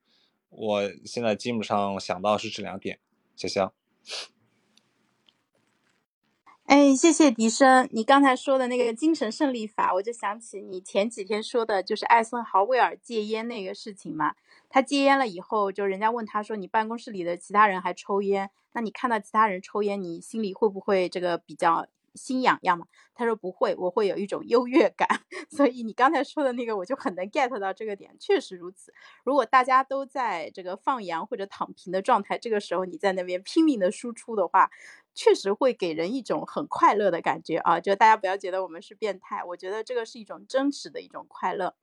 [0.49, 2.99] 我现在基本上想到是这两点，
[3.37, 3.69] 谢谢。
[6.65, 14.35] 哎，谢谢笛声，你刚才说的那个精神胜利法，我就想起你前几天说的，就是艾森豪威尔戒烟那个事情嘛。
[14.71, 25.09] 他戒烟了以后，就人家问他说：“你办公室里的其他人还抽烟，那你看到其他人抽烟，你心里会不会这个比较心痒痒嘛？”他说：“不会，我会有一种优越感。”
[25.51, 28.95] 所以你刚才说的那个，我就很能 get 到这个点，确实如此。
[29.25, 34.71] 如果大家都在这个放羊或者躺平的状态，这个时候你在那边拼命的输出的话，
[35.15, 37.81] 确实会给人一种很快乐的感觉啊！
[37.81, 41.75] 就大家不要觉得我们是变态，我觉得这个是一种真实的一种快乐。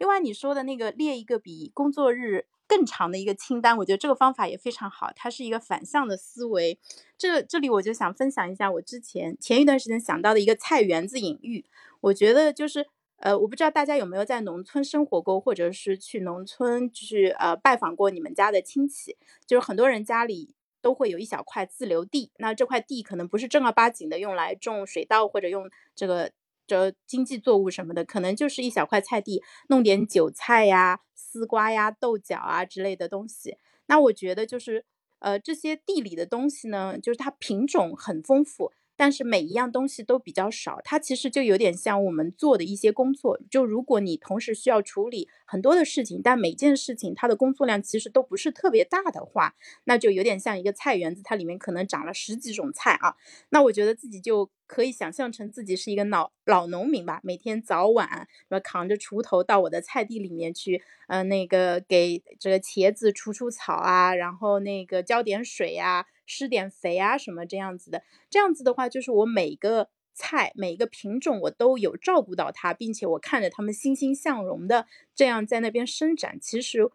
[0.00, 6.78] 另外，你说的那个列一个比工作日更长的一个清单，我觉得这个方法也非常好，它是一个反向的思维。
[7.18, 11.66] 这这里我就想分享一下我之前前一段时间想到的一个菜园子隐喻。
[12.00, 12.86] 我觉得就是，
[13.16, 26.32] 呃，我不知道大家有没有在农村生活过，或者是去农村就是呃拜访过你们家的亲戚，就是很多人家里都会有一小块自留地，那这块地可能不是正儿八经的用来种水稻或者用这个。
[26.70, 33.56] 这经济作物什么的，可能就是一小块菜地，弄点韭菜呀、丝瓜呀、豆角啊之类的东西。
[33.86, 34.84] 那我觉得就是，
[35.18, 38.70] 呃，这些地里的东西呢，就是它品种很丰富。
[38.96, 43.40] 但是每一样东西都比较少，它其实就有点像我们做的一些工作。
[43.50, 49.54] 就如果你同时需要处理很多的事情，但每件事情它的工作量其实都不是特别大的话，
[49.84, 53.16] 那就有点像一个菜园子，它里面可能长了十几种菜啊。
[53.48, 66.06] 那我觉得自己就可以想象成自己是一个老老农民吧，每天早晚要扛着锄头到我的菜地里面去，嗯，那个给这个茄子除除草啊，然后那个浇点水呀。
[66.24, 76.88] 施点肥啊什么这样子的，这样子的话，就是我每个菜每个品种我都有照顾到它，并且我看着它们欣欣向荣的这样在那边生长，其实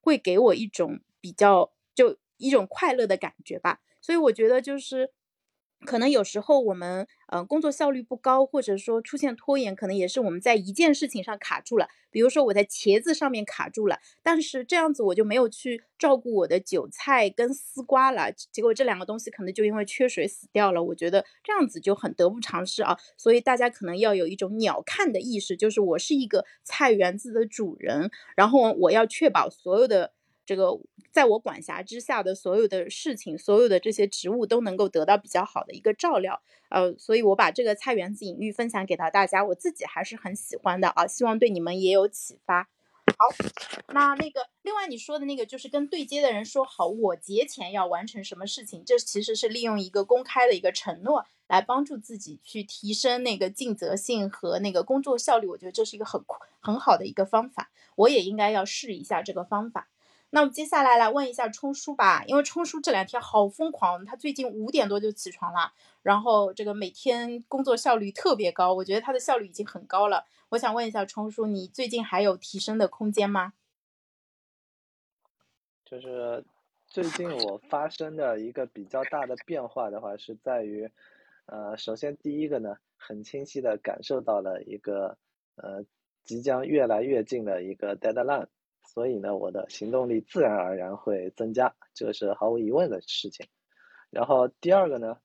[0.00, 3.80] 会给我一种比较就一种快乐的感觉吧。
[4.00, 5.10] 所以我觉得就是。
[5.84, 11.88] 可能有时候我们呃工作效率不高，或者说出现拖延，可能也是我们在一件事情上卡住了。
[12.10, 20.82] 比如说我在茄子上面卡住了，但是这样子我就没有去照顾我的韭菜跟丝瓜了，结果这两个东西可能就因为缺水死掉了。
[20.82, 22.96] 我觉得这样子就很得不偿失啊。
[23.18, 30.15] 所以大家可能要有一种鸟瞰的意识，就是我是一个菜园子的主人，然后我要确保所有的。
[30.46, 30.78] 这个
[31.10, 42.68] 在我管辖之下的所有的事情，所有的这些植物都能够得到比较好的一个照料，呃，所以我把这个菜园子隐喻分享给到大家，我自己还是很喜欢的啊，希望对你们也有启发。
[43.18, 43.26] 好，
[43.94, 56.20] 那那个另外你说的那个就是跟对接的人说好，我节前要完成什么事情，这其实是利用一个公开的一个承诺来帮助自己去提升那个尽责性和那个工作效率，我觉得这是一个很
[56.60, 59.88] 很好的一个方法，我也应该要试一下这个方法。
[60.30, 70.26] 那我们接下来来问一下冲叔吧，因为冲叔这两天好疯狂，他最近五点多就起床了，然后这个每天工作效率特别高，我觉得他的效率已经很高了。
[70.50, 73.54] 我想问一下冲叔，你最近还有提升的空间吗？
[75.84, 76.44] 就是
[76.88, 80.90] 最近我发生的一个比较大的变化的话，是在于，
[81.46, 85.16] 呃，首先第一个呢，很清晰的感受到了一个
[85.54, 85.84] 呃
[86.24, 88.48] 即将越来越近的一个 deadline。
[88.86, 93.46] 所以呢，我的行动力自然而然会增加，这个是毫无疑问的事情。
[94.10, 95.18] 然后第二个呢，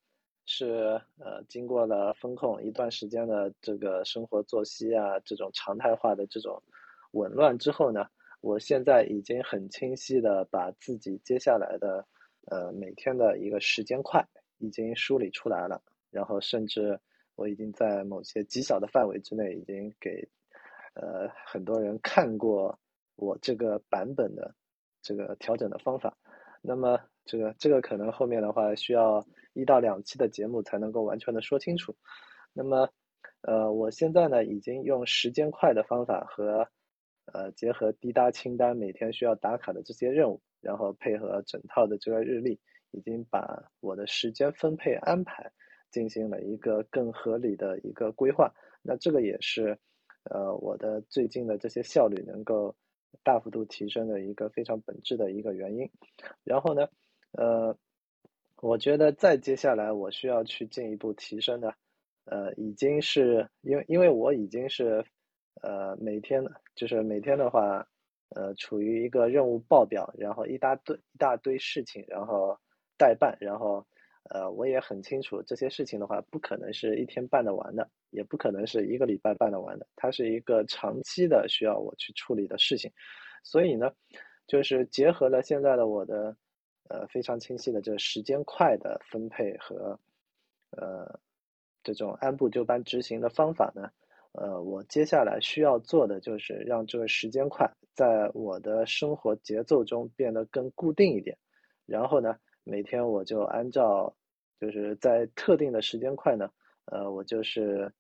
[0.46, 6.62] 是呃，经过了风控一段时间的这个生活作息啊，这种常态化的这种
[7.12, 8.08] 紊乱之后呢，
[8.42, 12.06] 我现在已经很清晰的把自己接下来的
[12.48, 15.82] 呃每天的一个时间块已经梳理出来了。
[16.10, 17.00] 然后甚至
[17.36, 20.28] 我已经在某些极小的范围之内已经给
[20.96, 22.78] 呃很多人看过。
[23.22, 24.56] 我这个版本的
[25.04, 26.18] 这个调整的方法，
[26.60, 31.96] 那么这个这个可能后面的话需要一到两期的节目才能够完全的说清楚。
[32.52, 32.90] 那么，
[33.42, 36.68] 呃，我现在呢已经用时间块的方法和
[37.32, 45.52] 呃结合滴答清单每天需要打卡的这些任务，然后配合整套的这个日历，已经把我的时间分配安排
[45.92, 48.52] 进行了一个更合理的一个规划。
[48.82, 49.78] 那这个也是
[50.24, 52.76] 呃我的最近的这些效率能够。
[53.24, 55.90] 大幅度提升的一个非常本质的一个原因，
[56.44, 56.88] 然后呢，
[57.34, 57.76] 呃，
[58.62, 61.74] 我觉得再接下来我需要去进一步提升的，
[62.26, 65.06] 呃，已经是因为因为我已经是，
[65.62, 66.44] 呃，每天
[66.76, 67.88] 就是每天的话，
[68.30, 72.58] 呃，处于一个任务报表，然后一大堆一大堆事情，然后
[72.98, 73.86] 待办，然后。
[74.30, 82.90] 呃，我也很清楚这些事情的话，不可能是一天办得完的，也不可能是一个礼拜办得完的，它是一个长期的需要我去处理的事情。
[83.44, 83.92] 所以呢，
[84.48, 86.38] 就是结合了现在的我的
[86.88, 90.00] 呃非常清晰的这个时间块的分配和
[90.70, 91.20] 呃
[91.84, 93.90] 这种按部就班执行的方法呢，
[94.34, 101.36] 呃，我接下来需要做的就是让这个时间块在我的生活节奏中变得更固定一点，
[101.86, 102.38] 然后呢。
[102.64, 104.14] 每天我就按照，
[104.60, 106.50] 就是在特定的时间块呢，
[106.86, 107.92] 呃，我就是，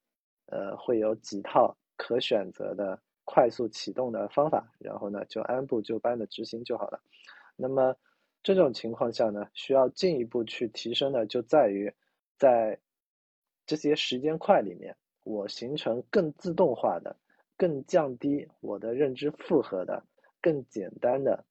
[0.45, 7.01] 呃，会有几套可选择的快速启动的方法，然后呢，就按部就班的执行就好了。
[7.55, 7.95] 那么
[8.43, 11.91] 这种情况下呢，需要进一步去提升的，就在于
[12.37, 12.79] 在
[13.65, 17.15] 这些时间块里面，我形成更自动化的、
[17.57, 20.03] 更降低我的认知负荷的、
[20.41, 21.45] 更简单的，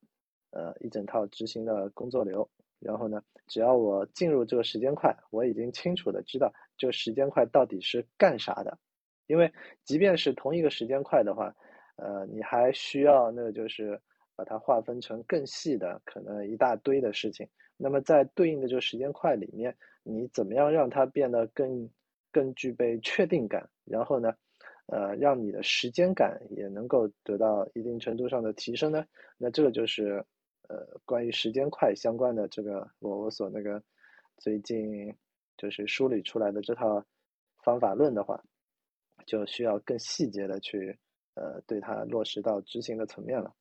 [0.50, 2.48] 呃，一整套执行的工作流。
[2.80, 8.78] 然后呢，只要我进入这个时间块，我已经清楚的知道这个时间块到底是干啥的。
[9.26, 9.52] 因为
[9.84, 11.54] 即便是同一个时间块的话，
[11.96, 14.00] 呃，你还需要那个就是
[14.34, 17.46] 把它划分成更细的，可能一大堆的事情。
[17.76, 21.88] 那么在对应的这个时间块里面，你怎么样让它变得更
[22.32, 23.68] 更具备确定感？
[23.84, 24.32] 然后呢，
[24.86, 29.04] 呃，让你的时间感也能够得到一定程度上的提升呢？
[29.36, 30.24] 那这个就是。
[30.70, 33.82] 呃，关于时间块相关的这个，我我所那个
[34.38, 35.12] 最近
[35.56, 37.04] 就是梳理出来的这套
[37.64, 38.40] 方法论的话，
[39.26, 40.96] 就需要更细节的去
[41.34, 43.52] 呃对它落实到执行的层面了。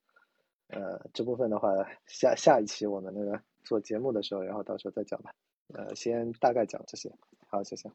[0.68, 1.72] 呃，这部分的话，
[2.05, 5.34] 下下一期我们那个做节目的时候，然后到时候再讲吧。
[5.74, 7.12] 呃，先大概讲这些。
[7.47, 7.91] 好，谢谢。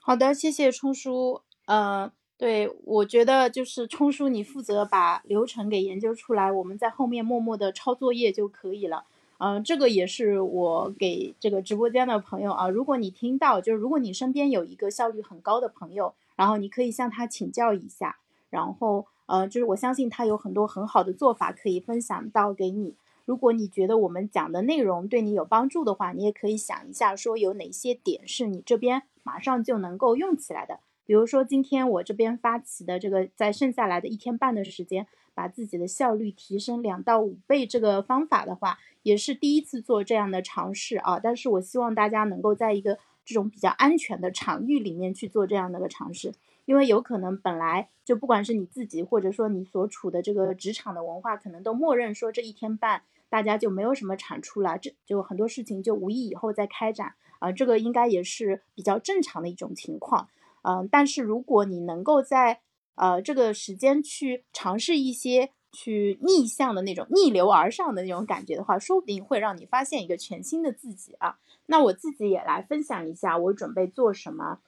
[0.00, 1.42] 好的，谢谢冲叔。
[1.66, 2.10] 呃。
[2.44, 9.06] 对，我觉得就是冲叔，你负责把流程给研究出来，我们在后面默默的抄作业就可以了。
[9.38, 18.18] 嗯，这个也是我给这个直播间的朋友啊，如果你听到，就是如果你身边有一个效率很高的朋友，然后你可以向他请教一下，
[18.50, 22.94] 然后呃，就是我相信他有很多很好的做法可以分享到给你。
[23.24, 30.80] 如果你觉得我们讲的内容对你有帮助的话，你也可以想一下，说有哪些点是你这边马上就能够用起来的。
[31.06, 41.18] 比如说今天我这边发起的这个，在剩下来的一天半的时间，把自己的效率提升两到五倍这个方法的话，也是第一次做这样的尝试啊。
[41.18, 46.32] 但是我希望大家能够在一个这种比较安全的场域里面去做这样的个尝试，
[46.64, 53.02] 因为有可能本来就不管是你自己，或者说你所处的这个职场的文化，可能都默认说这一天半。
[53.30, 60.28] 大家就没有什么产出了，这就很多事情就无意以后再开展啊，这个应该也是比较正常的一种情况，
[60.64, 62.60] 嗯，但是如果你能够在
[62.96, 71.36] 呃这个时间去尝试一些去逆向的那种逆流而上的那种感觉的话，说不定会让你发现一个全新的自己啊。
[71.66, 74.58] 那我自己也来分享一下我准备做什么，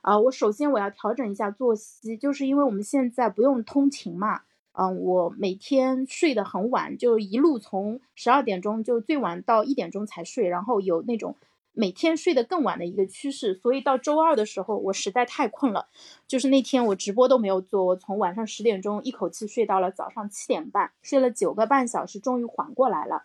[0.00, 4.42] 啊，我首先我要调整一下作息，就是因为我们现在不用通勤嘛。
[4.78, 11.34] 嗯，我每天睡得很晚，就一路从十二点钟就最晚到一点钟才睡，然后有那种
[11.78, 13.54] 每天睡得更晚的一个趋势。
[13.54, 15.88] 所以到周二的时候，我实在太困了，
[16.26, 23.24] 就是那天我直播都没有做，我从晚上十点钟一口气睡到了早上七点半，睡了九个半小时，终于缓过来了。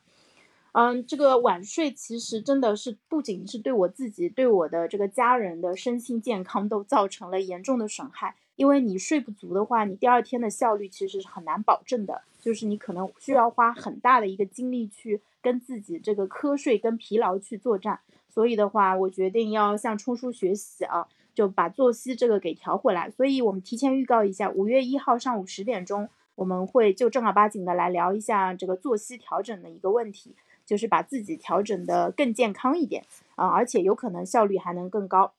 [0.73, 8.35] 嗯，这个晚睡其实真的是不仅是对我自己，对我的这个家人的身心健康都造成了严重的损害。
[8.57, 18.01] 因为你睡不足的话，你第二天的效率其实是很难保证的，就是你可能需要花很大的一个精力去跟自己这个瞌睡跟疲劳去作战。
[18.33, 23.09] 所以的话，我决定要向冲叔学习啊，就把作息这个给调回来。
[23.11, 30.33] 所以我们提前预告一下，五月一号上午十点钟，我们会就正儿八经的来聊一下这个作息调整的一个问题，
[30.65, 33.05] 就是把自己调整的更健康一点
[33.35, 35.33] 啊，而且有可能效率还能更高。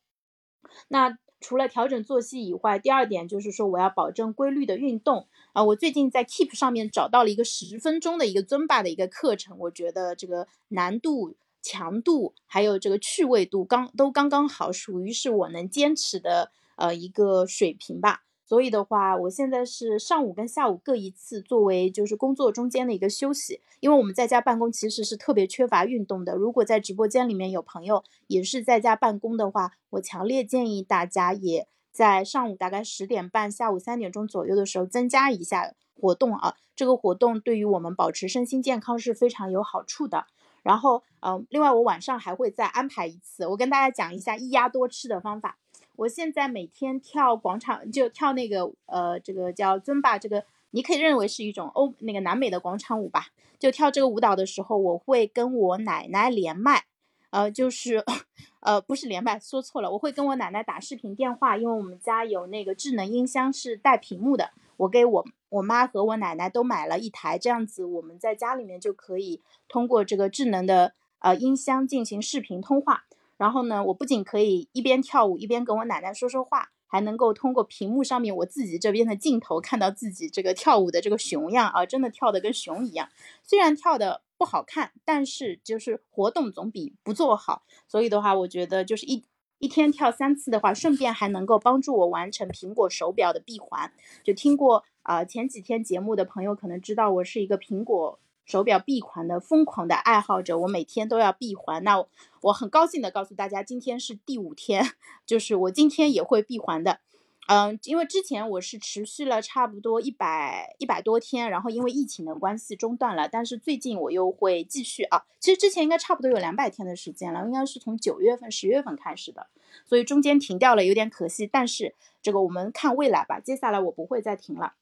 [0.89, 1.19] 那。
[1.45, 5.65] 除了调整作息以外，第二点就是说我要保证规律的运动啊。
[5.65, 18.25] 我最近在 Keep 上面找到了一个十分钟的一个尊巴的一个课程，我觉得这个难度、强度还有这个趣味度刚都刚刚好，属于是我能坚持的呃一个水平吧。
[18.45, 23.63] 所以的话，我现在是上午跟下午各一次，作为就是工作中间的一个休息。
[23.81, 26.35] 因为我们在家办公其实是特别缺乏运动的。
[26.35, 36.55] 如果在直播间里面有朋友也是在家办公的话，我强烈建议大家也在上午大概十点半、下午三点钟左右的时候增加一下活动啊。
[36.77, 40.27] 这个活动对于我们保持身心健康是非常有好处的。
[40.63, 45.59] 然后，嗯，另外我晚上还会再安排一次，我跟大家讲一下一鸭多吃的方法。
[45.97, 53.27] 我现在每天跳广场，就跳那个呃，这个叫尊巴，这个你可以认为是一种欧那个南美的广场舞吧。
[53.59, 56.85] 就跳这个舞蹈的时候，我会跟我奶奶连麦，
[57.31, 58.05] 呃，就是
[58.61, 73.05] 呃不是连麦，说错了，我会跟我奶奶打视频电话，因为我们家有那个智能音箱是带屏幕的，我给我我妈和我奶奶都买了一台，这样子我们在家里面就可以通过这个智能的呃音箱进行视频通话。
[73.37, 83.09] 然后呢，我不仅可以一边跳舞一边跟我奶奶说说话，还能够通过屏幕上面我自己这边的镜头看到自己这个跳舞的这个熊样啊，真的跳的跟熊一样。
[83.43, 87.65] 虽然跳的不好看，但是就是活动总比不做好。
[87.89, 89.25] 所以的话，我觉得就是一
[89.59, 93.93] 一天跳三次的话，顺便还能够帮助我完成苹果手表的闭环。
[94.23, 98.19] 就听过啊前几天节目的朋友可能知道，我是一个苹果。
[98.45, 101.83] 手表闭环的疯狂的爱好者，我每天都要闭环。
[101.85, 102.05] 那
[102.41, 104.85] 我很高兴的告诉大家，今天是第五天，
[105.25, 106.99] 就是我今天也会闭环的。
[107.47, 113.29] 嗯，因为之前我是持续了差不多一百一百多天，然后因为疫情的关系中断了。
[113.29, 115.25] 但是最近我又会继续啊。
[115.39, 119.47] 其实之前应该差不多有两百天的时间了，应该是从九月份、十月份开始的，
[119.87, 121.47] 所以中间停掉了有点可惜。
[121.47, 124.75] 但是这个我们看未来吧，接下来我不会再停了。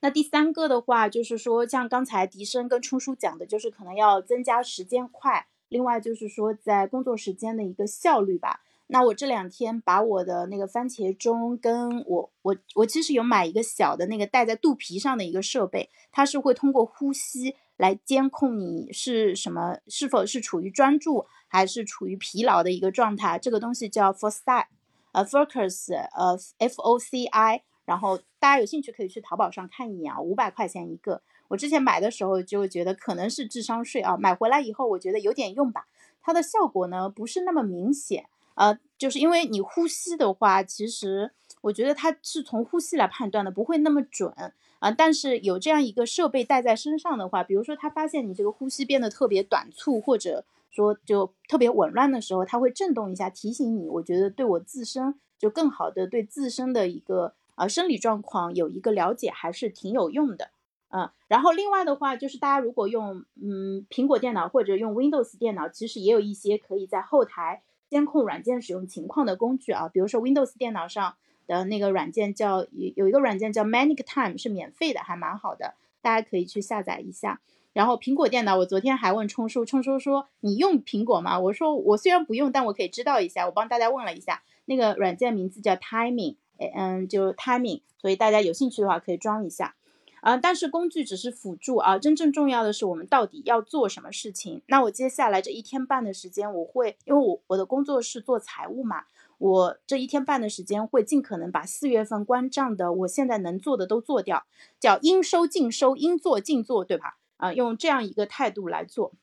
[0.00, 8.60] 那第三个的话，就是说像刚才笛声跟冲叔讲的，就是可能要增加时间快，另外就是说在工作时间的一个效率吧。
[8.86, 23.38] 那我这两天把我的那个番茄钟跟我我我其实有买一个小的那个戴在肚皮上的一个设备，它是会通过呼吸来监控你是什么，是否是处于专注还是处于疲劳的一个状态。
[23.38, 24.64] 这个东西叫 Focus，
[25.12, 27.62] 呃，Focus，呃，F O C I。
[27.86, 31.22] 然后大家有兴趣可以去淘宝上看一眼啊，五百块钱一个。
[31.46, 35.86] 我之前买的时候就觉得可能是智商税啊，买回来以后我觉得有点用吧。
[36.22, 44.32] 它的效果呢不是那么明显，呃，就是因为你呼吸的话，其实我觉得它是从呼吸来判断的，不会那么准。
[44.78, 53.86] 啊，但是有这样一个设备带在身上的话，比如说它发现你这个呼吸变得特别短促，或者说就特别紊乱的时候，它会震动一下提醒你。
[53.88, 60.50] 我觉得对我自身就更好的对自身的一个呃生理状况有一个了解，还是挺有用的。
[60.88, 71.16] 嗯，然后另外的话就是大家如果用嗯苹果电脑或者用 Windows 电脑，其实也有一些可以在后台监控软件使用情况的工具啊，比如说 Windows 电脑上。
[71.46, 77.40] 的那个软件叫有有一个软件叫 Manic Time 是免费的，还蛮好的，大家可以去下载一下。
[77.72, 81.40] 然后苹果电脑，我昨天还问冲叔，冲叔说你用苹果吗？
[81.40, 83.46] 我说我虽然不用，但我可以知道一下。
[83.46, 86.36] 我帮大家问了一下，那个软件名字叫 Timing，
[86.68, 89.76] 嗯，就 Timing，所以大家有兴趣的话可以装一下。
[90.20, 94.60] 啊，但是工具只是辅助啊，真正重要的是我们到底要做什么事情。
[94.66, 99.04] 那我接下来这一天半的时间，我会因为我我的工作是做财务嘛。
[99.38, 104.44] 我这一天半的时间会尽可能把四月份关账的，我现在能做的都做掉，
[104.78, 107.16] 叫应收尽收，应做尽做，对吧？
[107.38, 109.14] 啊，用这样一个态度来做。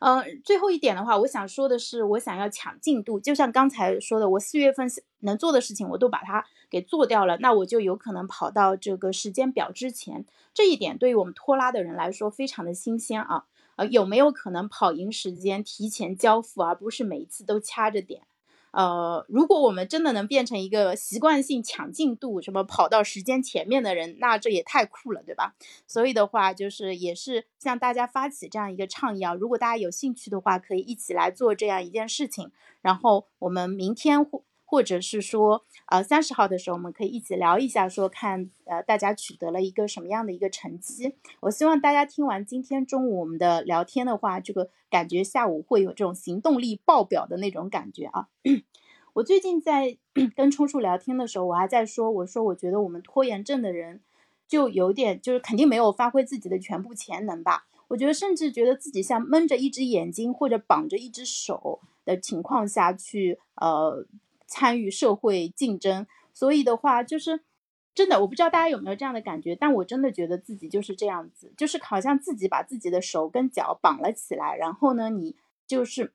[0.00, 4.88] 嗯，最后一点的话，我想说的是，我想要抢进度，就像刚才说的，我四月份
[5.20, 10.24] 能做的事情我都把它给做掉了，那我就有可能跑到这个时间表之前。
[10.52, 13.44] 这一点对于我们拖拉的人来说非常的新鲜啊。
[13.76, 18.22] 呃，有没有可能跑赢时间，提前交付，而不是每一次都掐着点？
[18.72, 25.54] 呃，如果我们真的能变成一个习惯性抢进度、什么跑到时间前面的人，那这也太酷了，对吧？
[25.86, 29.34] 所以的话，就是也是向大家发起这样一个倡议啊。
[29.34, 32.50] 如果大家有兴趣的话，可以一起来做这样一件事情。
[32.80, 34.24] 然后我们明天
[34.70, 41.16] 或者是说，呃，三十号的时候，我们可以一起聊一下，说看呃大家取得了一个什么样的一个成绩。
[41.40, 44.70] 我希望大家听完今天中午我们的聊天的话，这个。
[44.90, 48.26] 感觉下午会有这种行动力爆表的那种感觉啊！
[49.14, 49.96] 我最近在
[50.34, 54.00] 跟冲叔聊天的时候，我还在说，我说我觉得我们拖延症的人
[54.48, 57.68] 就有点，就是肯定没有发挥自己的全部潜能吧。
[57.86, 64.04] 我觉得甚至觉得自己像蒙着一只眼睛或者绑着一只手的情况下去，呃，
[64.50, 66.06] 参与社会竞争。
[66.34, 67.40] 所以的话，就是。
[67.92, 75.34] 真的，我不知道大家有没有这样的感觉，但我真的觉得自己就是这样子，就是好像自己把自己的手跟脚绑了起来，然后呢，你
[75.66, 76.14] 就是，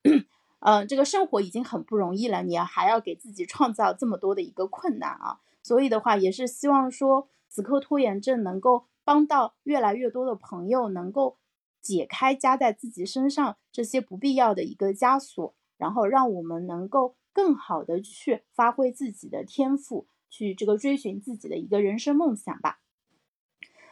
[0.61, 11.35] 嗯，这个生活已经很不容易了，你还要给自己创造这么多的一个困难啊，所以的话，也是希望说，此刻拖延症能够帮到越来越多的朋友，能够
[11.81, 20.07] 解开加在自己身上这些不必要的一个枷锁，然后让我们能够更好的去发挥自己的天赋。
[20.27, 22.79] 去这个追寻自己的一个人生梦想吧。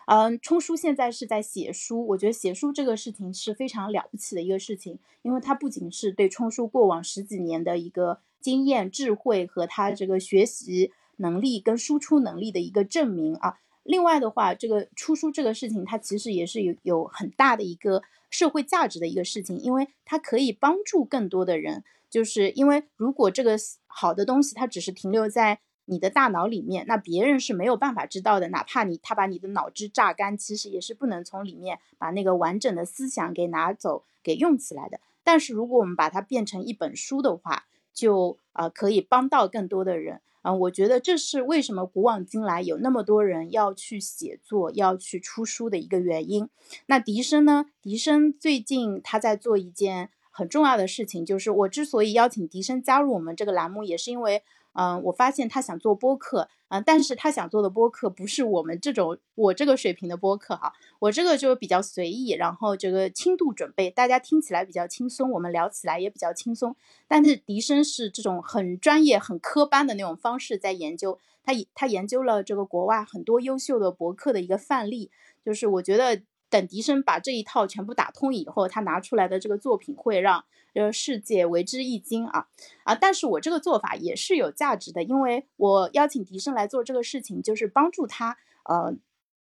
[0.07, 13.59] 嗯，冲叔现在是在写书，我觉得写书这个事情是非常了不起的一个事情，因为它不仅是对冲叔过往十几年的一个经验、智慧和他这个学习能力跟输出能力的一个证明啊。
[13.83, 21.83] 另外的话，这个出书这个事情，它其实也是有有很大的一个社会价值的一个事情，因为它可以帮助更多的人。
[22.09, 23.57] 就是因为如果这个
[23.87, 28.49] 好的东西，它只是停留在你的大脑里面，那别人是没有办法知道的。
[28.49, 34.99] 哪怕你他把你的脑汁榨干，其实也是不能从里面把那个完整的思想给拿走、给用起来的。
[35.23, 40.21] 但是如果我们把它变成一本书的话，就啊可以帮到更多的人。
[40.41, 46.49] 嗯，我觉得这是为什么古往今来有那么多人要去写作、要去出书的一个原因。
[46.87, 47.67] 那笛声呢？
[47.81, 54.43] 笛声最近他在做一件很重要的事情，就是我之所以邀请笛声加入我们这个栏目，也是因为。
[54.73, 66.75] 嗯，我发现他想做播客，嗯，但是他想做的播客不是我们这种我这个水平的播客哈，我这个就比较随意，然后这个轻度准备，大家听起来比较轻松，我们聊起来也比较轻松。
[67.07, 75.11] 但是笛声是这种很专业、很科班的那种方式在研究，他他研究了这个国外很多优秀的博客的一个范例，
[75.45, 76.21] 就是我觉得。
[76.53, 80.45] 等笛声把这一套全部打通以后，他拿出来的这个作品会让
[80.75, 82.45] 呃世界为之一惊啊
[82.83, 82.93] 啊！
[82.93, 88.95] 但是我这个做法也是有价值的，因为我邀请笛声来做这个事情，就是帮助他呃，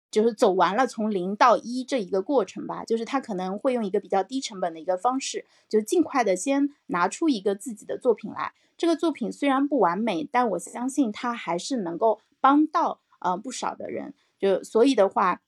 [0.08, 2.84] 就是走完了从零到一这一个过程吧。
[2.84, 8.52] 就是他可能会用一个比较低成本的一个方式，就尽快的先拿出一个自己的作品来。
[8.78, 14.14] 这个作品虽然不完美，但我相信他还是能够帮到呃不少的人。
[14.38, 15.40] 就所以的话。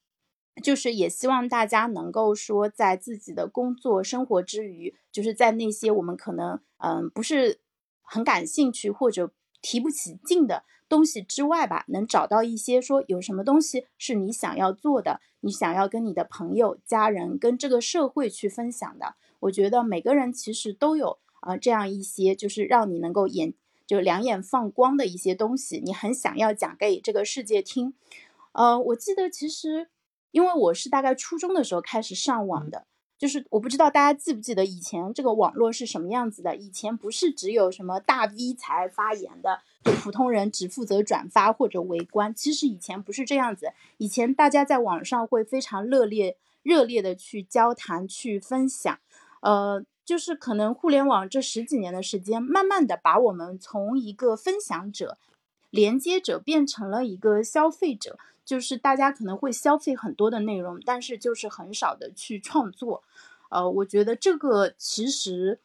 [0.62, 7.60] 就是也希望大家能够说，在自己的工作生活之余，就是在那些我们可能嗯不是
[8.02, 9.32] 很感兴趣或者
[9.62, 19.14] 提不起劲的东西之外吧，能找到一些说有什么东西是你想要做的，你想要跟你的朋友、家人跟这个社会去分享的。
[19.40, 23.54] 我觉得每个人其实都有啊这样一些，就是让你能够眼
[23.86, 27.94] 就两眼放光的一些东西，你很想要讲给这个世界听。
[28.52, 29.88] 呃，我记得其实，
[30.32, 32.84] 因为我是大概初中的时候开始上网的，
[33.16, 36.56] 就是我不知道大家记不记得以前这个网络是什么样子的。
[36.56, 42.34] 以前不是只有什么大 V 才发言的，就普通人只负责转发或者围观。
[42.34, 48.98] 其实以前不是这样子，以前大家在网上会非常热烈、热烈的去交谈、去分享。
[49.42, 55.18] 呃，就是可能互联网这十几年的时间，慢慢的把我们从一个分享者、
[55.70, 58.18] 连接者变成了一个消费者。
[58.44, 63.02] 就是大家可能会消费很多的内容，但是就是很少的去创作。
[63.50, 65.60] 呃，我觉得这个其实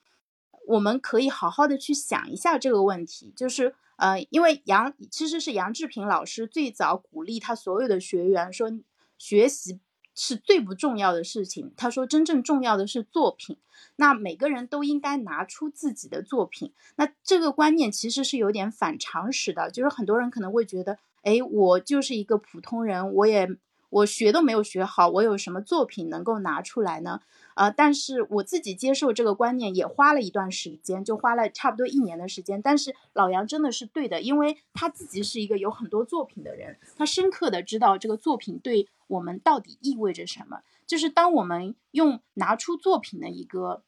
[0.67, 3.33] 我们可以好好的去想一下这个问题。
[3.35, 8.69] 就是呃，因为杨其实是杨志平老师最早鼓励他所有的学员说，
[9.17, 9.79] 学习
[10.13, 11.73] 是最不重要的事情。
[11.75, 13.57] 他说，真正重要的是作品。
[13.95, 16.71] 那每个人都应该拿出自己的作品。
[16.97, 20.99] 那这个观念其实是有点反常识的，就是很多人可能会觉得。
[21.27, 23.49] 哎，我就是一个普通人，我也
[23.89, 27.19] 我学都没有学好，我有什么作品能够拿出来呢？
[27.53, 32.61] 啊，但是我自己接受这个观念也花了一段时间，就花了差不多一年的时间。
[32.61, 40.61] 但是老杨真的是对的，因为他自己是一个有很多作品的人，他深刻的知道这个作品对我们到底意味着什么。
[40.85, 43.83] 就是当我们用拿出作品的一个。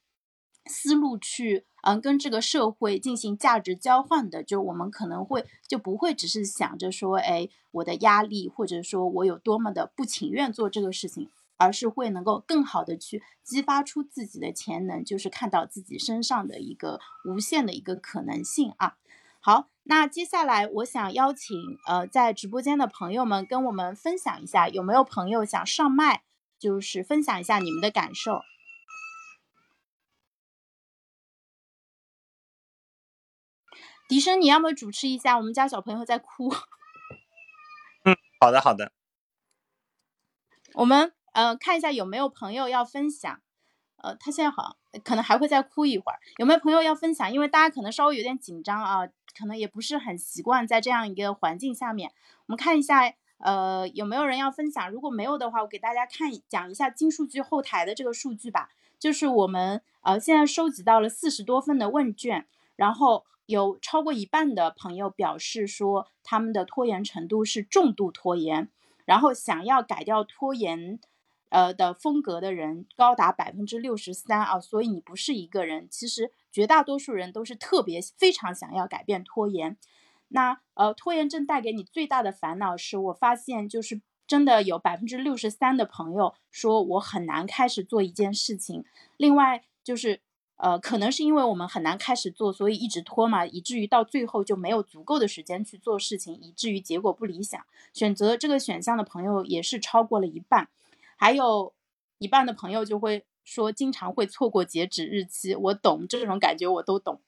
[0.72, 18.96] 思路去，嗯，跟这个社会进行价值交换的，就我们可能会就不会只是想着说，哎，我的压力，或者说我有多么的不情愿做这个事情，而是会能够更好的去激发出自己的潜能，就是看到自己身上的一个无限的一个可能性啊。
[19.42, 21.58] 好，那接下来我想邀请，
[21.88, 26.24] 呃，在直播间的朋友们跟我们分享一下，有没有朋友想上麦，
[26.60, 28.42] 就是分享一下你们的感受。
[34.10, 35.38] 笛声，你要不主持一下？
[35.38, 36.50] 我们家小朋友在哭。
[38.06, 38.92] 嗯，好的，好的。
[40.74, 43.40] 我们呃看一下有没有朋友要分享。
[43.98, 46.18] 呃，他现在好像可能还会再哭一会儿。
[46.38, 47.32] 有没有朋友要分享？
[47.32, 49.06] 因为大家可能稍微有点紧张啊，
[49.38, 52.12] 可能也不是很习惯在这样一个环境下面。
[52.40, 54.90] 我们看一下，呃，有没有人要分享？
[54.90, 58.70] 如果没有的话，我给大家看讲一下金数据后台的这个数据吧。
[58.98, 63.28] 就是我们呃现在收集到了四十多份的问卷，然后。
[63.50, 68.70] 有超过一半的朋友表示说，他们的拖延程度是重度拖延，
[69.06, 71.00] 然后想要改掉拖延，
[71.50, 79.76] 呃的风格的人高达百分之六十三啊，所以你不是一个人，其实绝大多数人都是特别非常想要改变拖延。
[80.28, 88.86] 那呃，拖延症带给你最大的烦恼是我发现就是真的有百分之六十三的朋友说我很难开始做一件事情，
[89.18, 90.22] 另外就是。
[90.62, 97.66] 呃，可能是因为我们很难开始做，所以一直拖嘛，以至于到最后就没有足够的时间去做事情，以至于结果不理想。
[97.94, 100.68] 选择这个选项的朋友也是超过了一半，
[101.16, 101.74] 还有
[102.18, 105.56] 一半的朋友就会说经常会错过截止日期。
[105.56, 107.22] 我懂这种感觉，我都懂。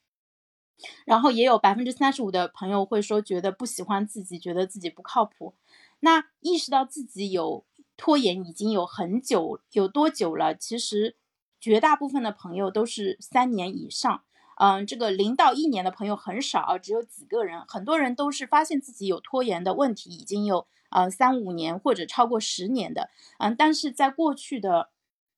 [1.06, 5.54] 然后也有百分之三十五的朋友会说觉得不喜欢自己，觉得自己不靠谱。
[6.02, 7.64] 那意识到自己有
[7.96, 10.54] 拖延已经有很久，有多久了？
[10.54, 11.16] 其实。
[11.62, 14.24] 绝大部分的朋友都是三年以上，
[14.58, 17.64] 嗯，这个零到一年的朋友很少，只有几个人。
[17.68, 24.90] 很多人都是发现自己有拖延的问题，已经有呃三五年或者超过十年的，嗯，但是在过去的，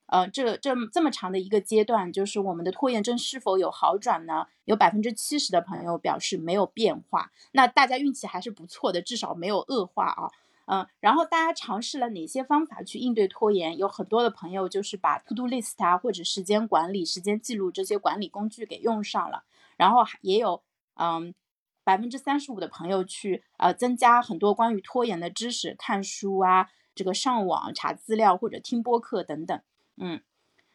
[0.07, 4.47] 呃，这这这么长的一个阶段，就是我们的拖延症是否有好转呢？
[4.63, 10.31] 有百分之七十的朋友表示没有变化，那大家运气还是不错的，至少没有恶化啊。
[10.65, 13.77] 嗯，然后大家尝试了哪些方法去应对拖延？
[13.77, 19.43] 有很多的朋友就是把 To Do List 啊，或者时间管理、时间记录这些管理工具给用上了。
[19.77, 20.63] 然后也有
[20.95, 21.33] 嗯，
[21.83, 29.61] 百分之三十五的朋友去呃增加很多关于拖延的知识，看书啊，这个上网查资料或者听播客等等。
[29.97, 30.21] 嗯，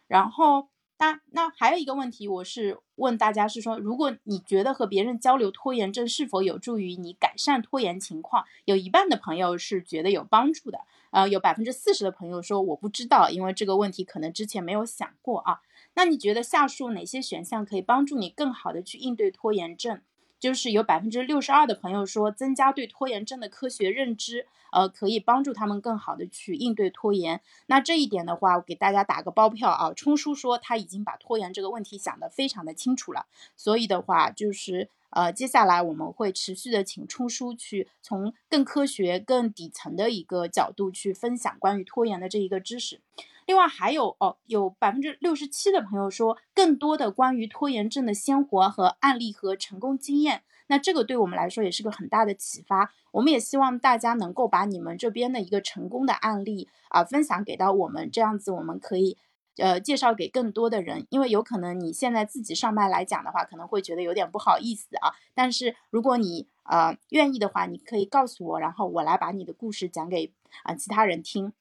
[0.07, 0.69] 然后。
[1.01, 10.81] 那那还有一个问题，我是问大家是说，如果你觉得和别人交流拖延症是否有助于你改善拖延情况，有一半的朋友是觉得有帮助的，
[11.13, 15.61] 呃，有百分之四十的朋友说我不知道，因为这个问题可能之前没有想过啊。
[15.95, 20.01] 那你觉得下述哪些选项可以帮助你更好的去应对拖延症？
[20.41, 27.41] 就是有百分之六十二的朋友说，增加对拖延症的科学认知，呃，可以帮助他们更好的去应对拖延。
[27.67, 33.27] 那这一点的话，我给大家打个包票啊，冲叔说他已经把拖延这个问题想得非常的清楚了。
[33.57, 43.01] 所以的话，就是呃，接下来我们会持续的请冲叔去从更科学、更底层的一个角度去分享关于拖延的这一个知识。
[43.47, 50.43] 另外还有哦，有百分之六十七的朋友说更多的关于拖延症的鲜活和案例和成功经验。
[50.69, 52.93] 那这个对我们来说也是个很大的启发。
[53.11, 59.19] 我们也希望大家能够把你们这边的一个成功的案例啊分享给到我们，这样子我们可以
[59.57, 61.07] 呃介绍给更多的人。
[61.11, 65.13] 因为有可能你现在自己上麦来讲的话，可能会觉得有点不好意思啊。
[65.35, 71.53] 但是如果你呃愿意的话，你可以告诉我，然后我来把你的故事讲给啊其他人听。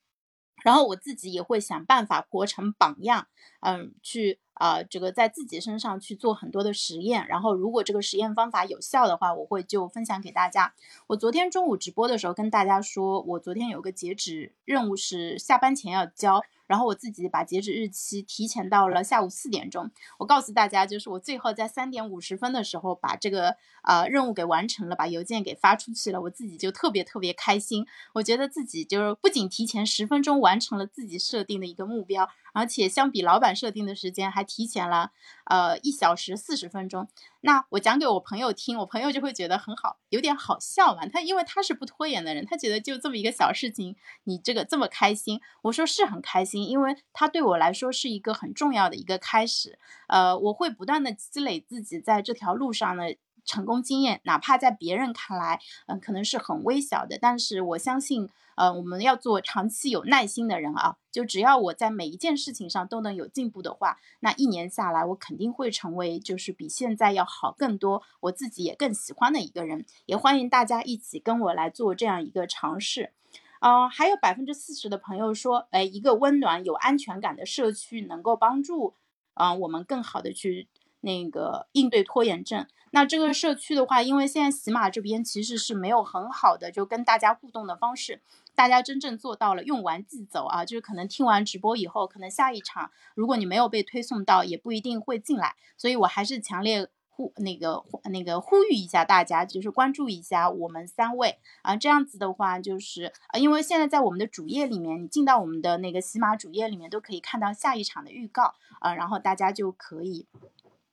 [0.64, 3.28] 然后我自己也会想办法活成榜样，
[3.62, 7.28] 嗯，去啊，这个在自己身上去做很多的实验。
[7.28, 10.74] 然后如果这个实验方法有效的话，我会就分享给大家。
[11.08, 16.44] 我昨天中午直播的时候跟大家说，我昨天有个截止任务是下班前要交。
[16.68, 19.90] 然后我自己把截止日期提前到了下午四点钟。
[20.20, 26.22] 我告诉大家，就是我最后在三点五十分的时候把这个呃任务给完成了，把邮件给发出去了。
[26.22, 35.12] 我自己就特别特别开心，我觉得自己就是不仅提前十分钟完成了自己设定的一个目标，而且相比老板设定的时间还提前了
[35.46, 37.08] 呃一小时四十分钟。
[37.42, 41.08] 那我讲给我朋友听，我朋友就会觉得很好，有点好笑嘛。
[41.08, 43.96] 他因为他是不拖延的人，他觉得就这么一个小事情，
[44.26, 46.57] 你这个这么开心，我说是很开心。
[46.66, 49.78] 因为它对我来说是一个很重要的一个开始，
[50.08, 73.14] 呃，我会不断的积累自己在这条路上的成功经验，哪怕在别人看来，嗯，可能是很微小的，但是我相信，呃，我们要做长期有耐心的人啊，就只要我在每一件事情上都能有进步的话，那一年下来，我肯定会成为就是比现在要好更多，我自己也更喜欢的一个人，也欢迎大家一起跟我来做这样一个尝试。
[73.60, 78.96] 啊，还有百分之四十的朋友说，哎，一个温暖有安全感的社区能够帮助
[79.34, 80.68] 啊我们更好的去
[81.02, 82.68] 那个应对拖延症。
[82.92, 88.22] 那这个社区的话，因为现在喜马这边其实是没有很好的就跟大家互动的方式，
[88.56, 95.56] 大家真正做到了用完即走啊，就是可能听完直播以后，可能下一场如果你没有被推送到，也不一定会进来。
[95.78, 96.88] 所以我还是强烈。
[97.18, 110.28] 呼那个那个呼吁一下大家，就是关注一下我们三位啊，这样子的话，就是啊，因为现在在我们的主页里面，你进到我们的那个喜马主页里面，都可以看到下一场的预告啊，然后大家就可以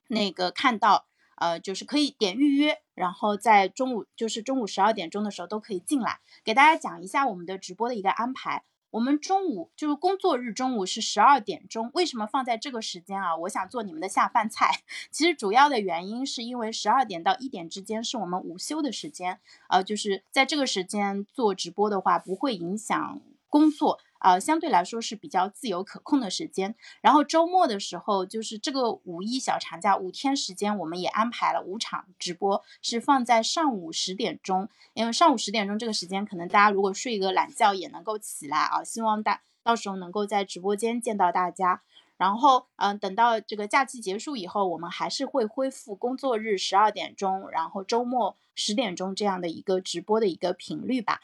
[0.09, 1.05] 那个看到，
[1.37, 8.65] 呃，就是可以点预约，然后在中午就是中午十二点钟的时候都可以进来，给大家讲一下我们的直播的一个安排。
[8.95, 13.35] 我们中午就是工作日中午是十二点钟，为什么放在这个时间啊？
[13.39, 14.71] 我想做你们的下饭菜。
[15.11, 23.99] 其实主要的原因是因为十二点到一点之间是我们午休的时间，呃，就是在这个时间做直播的话，不会影响工作。
[24.25, 26.75] 啊，相对来说是比较自由可控的时间。
[27.03, 34.71] 然后周末的时候，就是这个五一小长假五天时间，我们也安排了五场直播，是放在上午十点钟。
[34.95, 38.83] 因为上午十点钟这个时间，可能大家如果睡一个懒觉也能够起来啊。
[38.83, 41.83] 希望大到时候能够在直播间见到大家。
[42.17, 51.21] 然后，嗯，等到这个假期结束以后，我们还是会恢复工作日十二点钟，然后周末十点钟这样的一个直播的一个频率吧。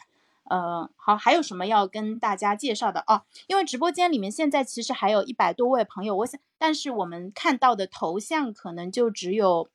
[0.50, 3.22] 呃，好，还有什么要跟大家介绍的哦？
[3.46, 9.70] 因为直播间里面现在其实还有一百多位朋友，我想，但是我们看到的头像可能就只有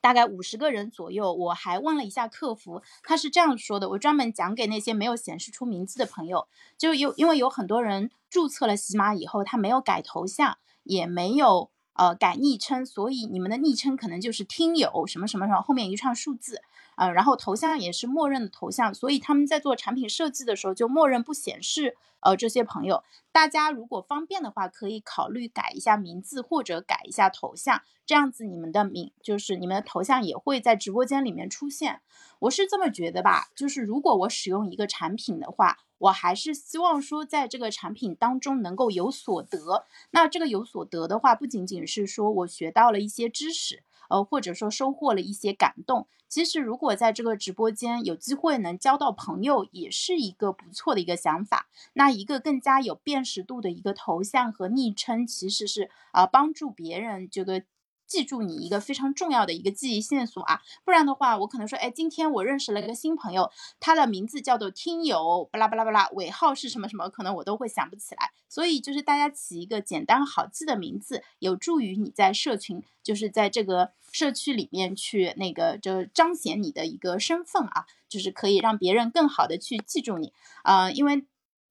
[0.00, 1.30] 大概五十个人左右。
[1.30, 6.48] 我还问了一下客服，他是这样说的：我专门讲给那些没有显示出名字的朋友，
[6.78, 16.62] 就有因为有很多人注册了喜马以后，他没有改头像，也没有呃改昵称，所以你们的昵称可能就是听友什么什么什么后面一串数字。
[16.96, 23.04] 呃，然后头像也是默认的头像，所以他们在做产品设计的时候就默认不显示呃这些朋友。
[23.30, 32.00] 大家如果方便的话，可以考虑改一下名字或者改一下头像，这样子你们的名就是你们的头像也会在直播间里面出现。
[32.40, 39.84] 我是这么觉得吧，就是如果我使用一个产品的话，我还是希望说在这个产品当中能够有所得。
[40.10, 43.82] 那这个有所得的话，不仅仅是说我学到了一些知识。
[44.08, 46.06] 呃，或者说收获了一些感动。
[46.28, 51.68] 其实，如果在这个直播间有机会能交到朋友，也是一个不错的一个想法。
[51.92, 57.62] 那一个更加有辨识度的一个头像和昵称，其实是啊，帮助别人这个。
[58.06, 63.50] 记住你一个非常重要的一个记忆线索啊，不然的话，我可能说，哎，今天我认识了一个新朋友，
[63.80, 68.30] 他的名字叫做听友，巴拉巴拉巴拉，尾号是什么什么，可能我都会想不起来。
[68.48, 80.32] 所以就是大家起一个简单好记的名字，有助于你在社群，就是在这个社区里面去那个就彰显你的一个身份啊，就是可以让别人更好的去记住你
[80.62, 80.90] 啊。
[80.90, 81.26] 因为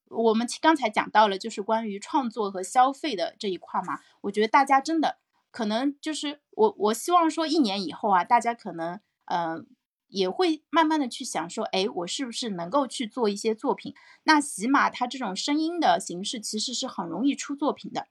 [0.10, 5.18] 我们刚才讲到了，就是关于创作和消费的这一块嘛，我觉得大家真的。
[5.56, 9.00] 可能就是我，我希望说一年以后啊，大家可能，
[9.32, 9.66] 嗯，
[10.10, 13.96] 也会慢慢的去想说，哎，我是不是能够去做一些作品？
[14.24, 18.08] 那起码它这种声音的形式其实是很容易出作品的。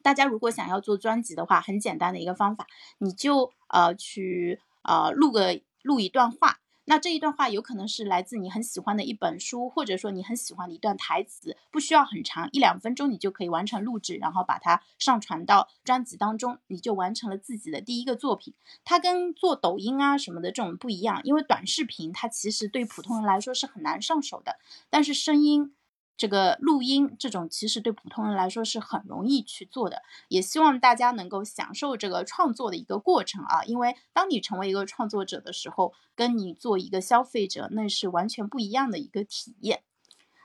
[0.00, 2.68] 大家如果想要做专辑的话，很简单的一个方法，
[2.98, 6.59] 你就呃去呃录个录一段话。
[6.90, 18.54] 那这一段话有可能是来自你很喜欢的一本书，或者说你很喜欢的一段台词，不需要很长，一两分钟你就可以完成录制，然后把它上传到专辑当中，你就完成了自己的第一个作品。
[18.84, 24.56] 它跟做抖音啊什么的这种不一样，因为短视频它其实对普通人来说是很难上手的，
[24.90, 25.72] 但是声音。
[26.20, 39.82] 这个录音这种其实对普通人来说是很容易去做的，也希望大家能够享受这个创作的一个过程啊，因为当你成为一个创作者的时候，跟你做一个消费者那是完全不一样的一个体验。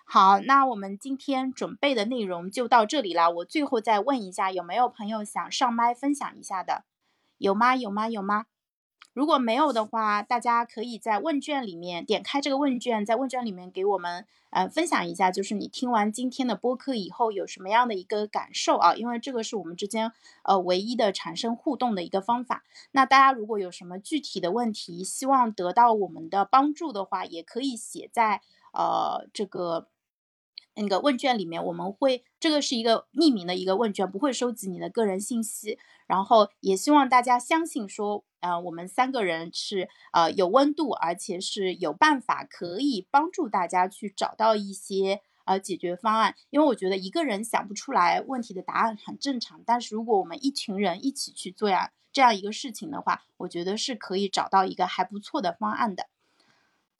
[0.06, 3.30] 好，那我们今天准备的内容就到这里了。
[3.30, 6.86] 我最后再问一下，有没有朋友想上麦分享一下的？
[7.38, 7.76] 有吗？
[7.76, 8.08] 有吗？
[8.08, 8.46] 有吗？
[9.16, 18.94] 如果没有的话，大家可以在问卷里面点开这个问卷，在问卷里面给我们呃分享一下，就是你听完今天的播客以后有什么样的一个感受啊？
[18.94, 20.12] 因为这个是我们之间
[20.44, 22.66] 呃唯一的产生互动的一个方法。
[22.92, 28.42] 那大家如果有什么具体的问题，希望得到我们的帮助的话，也可以写在
[28.74, 29.88] 呃这个。
[30.76, 35.80] 那个问卷里面，我们会这个是一个匿名的一个问卷，不会收集你的个人信息。
[36.08, 46.36] 然后也希望大家相信说，呃，我们三个人是呃有温度，而且是有办法可以帮助大家去找到一些呃解决方案。
[46.52, 56.06] 因为我觉得一个人想不出来问题的答案很正常，但是如果我们一群人一起去做呀这样一个事情的话，我觉得是可以找到一个还不错的方案的。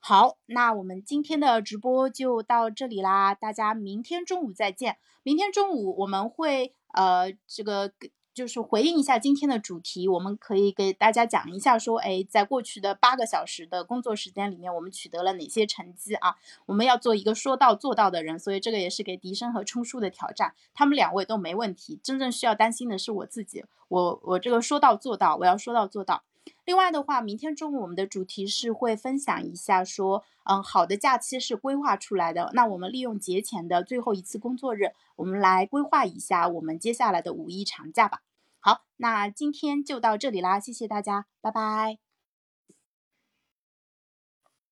[0.08, 4.98] 好，那我们今天的直播就到这里啦，大家明天中午再见。
[5.24, 7.92] 明天中午我们会呃这个
[8.32, 16.36] 就是回应一下今天的主题，我们可以给大家讲一下说，哎，在过去的八个小时的工作时间里面，我们取得了哪些成绩啊？
[16.68, 26.22] 我们要做一个说到做到的人，所以这个也是给笛声和冲叔的挑战，他们两位都没问题，真正需要担心的是我自己，我我这个说到做到，我要说到做到。
[26.64, 32.52] 另外的话，明天中午我们的主题是会分享一下，说，嗯，好的假期是规划出来的。
[32.54, 38.22] 那我们利用节前的最后一次工作日，我们来规划一下我们接下来的五一长假吧。
[38.60, 42.05] 好，那今天就到这里啦，谢谢大家，拜拜。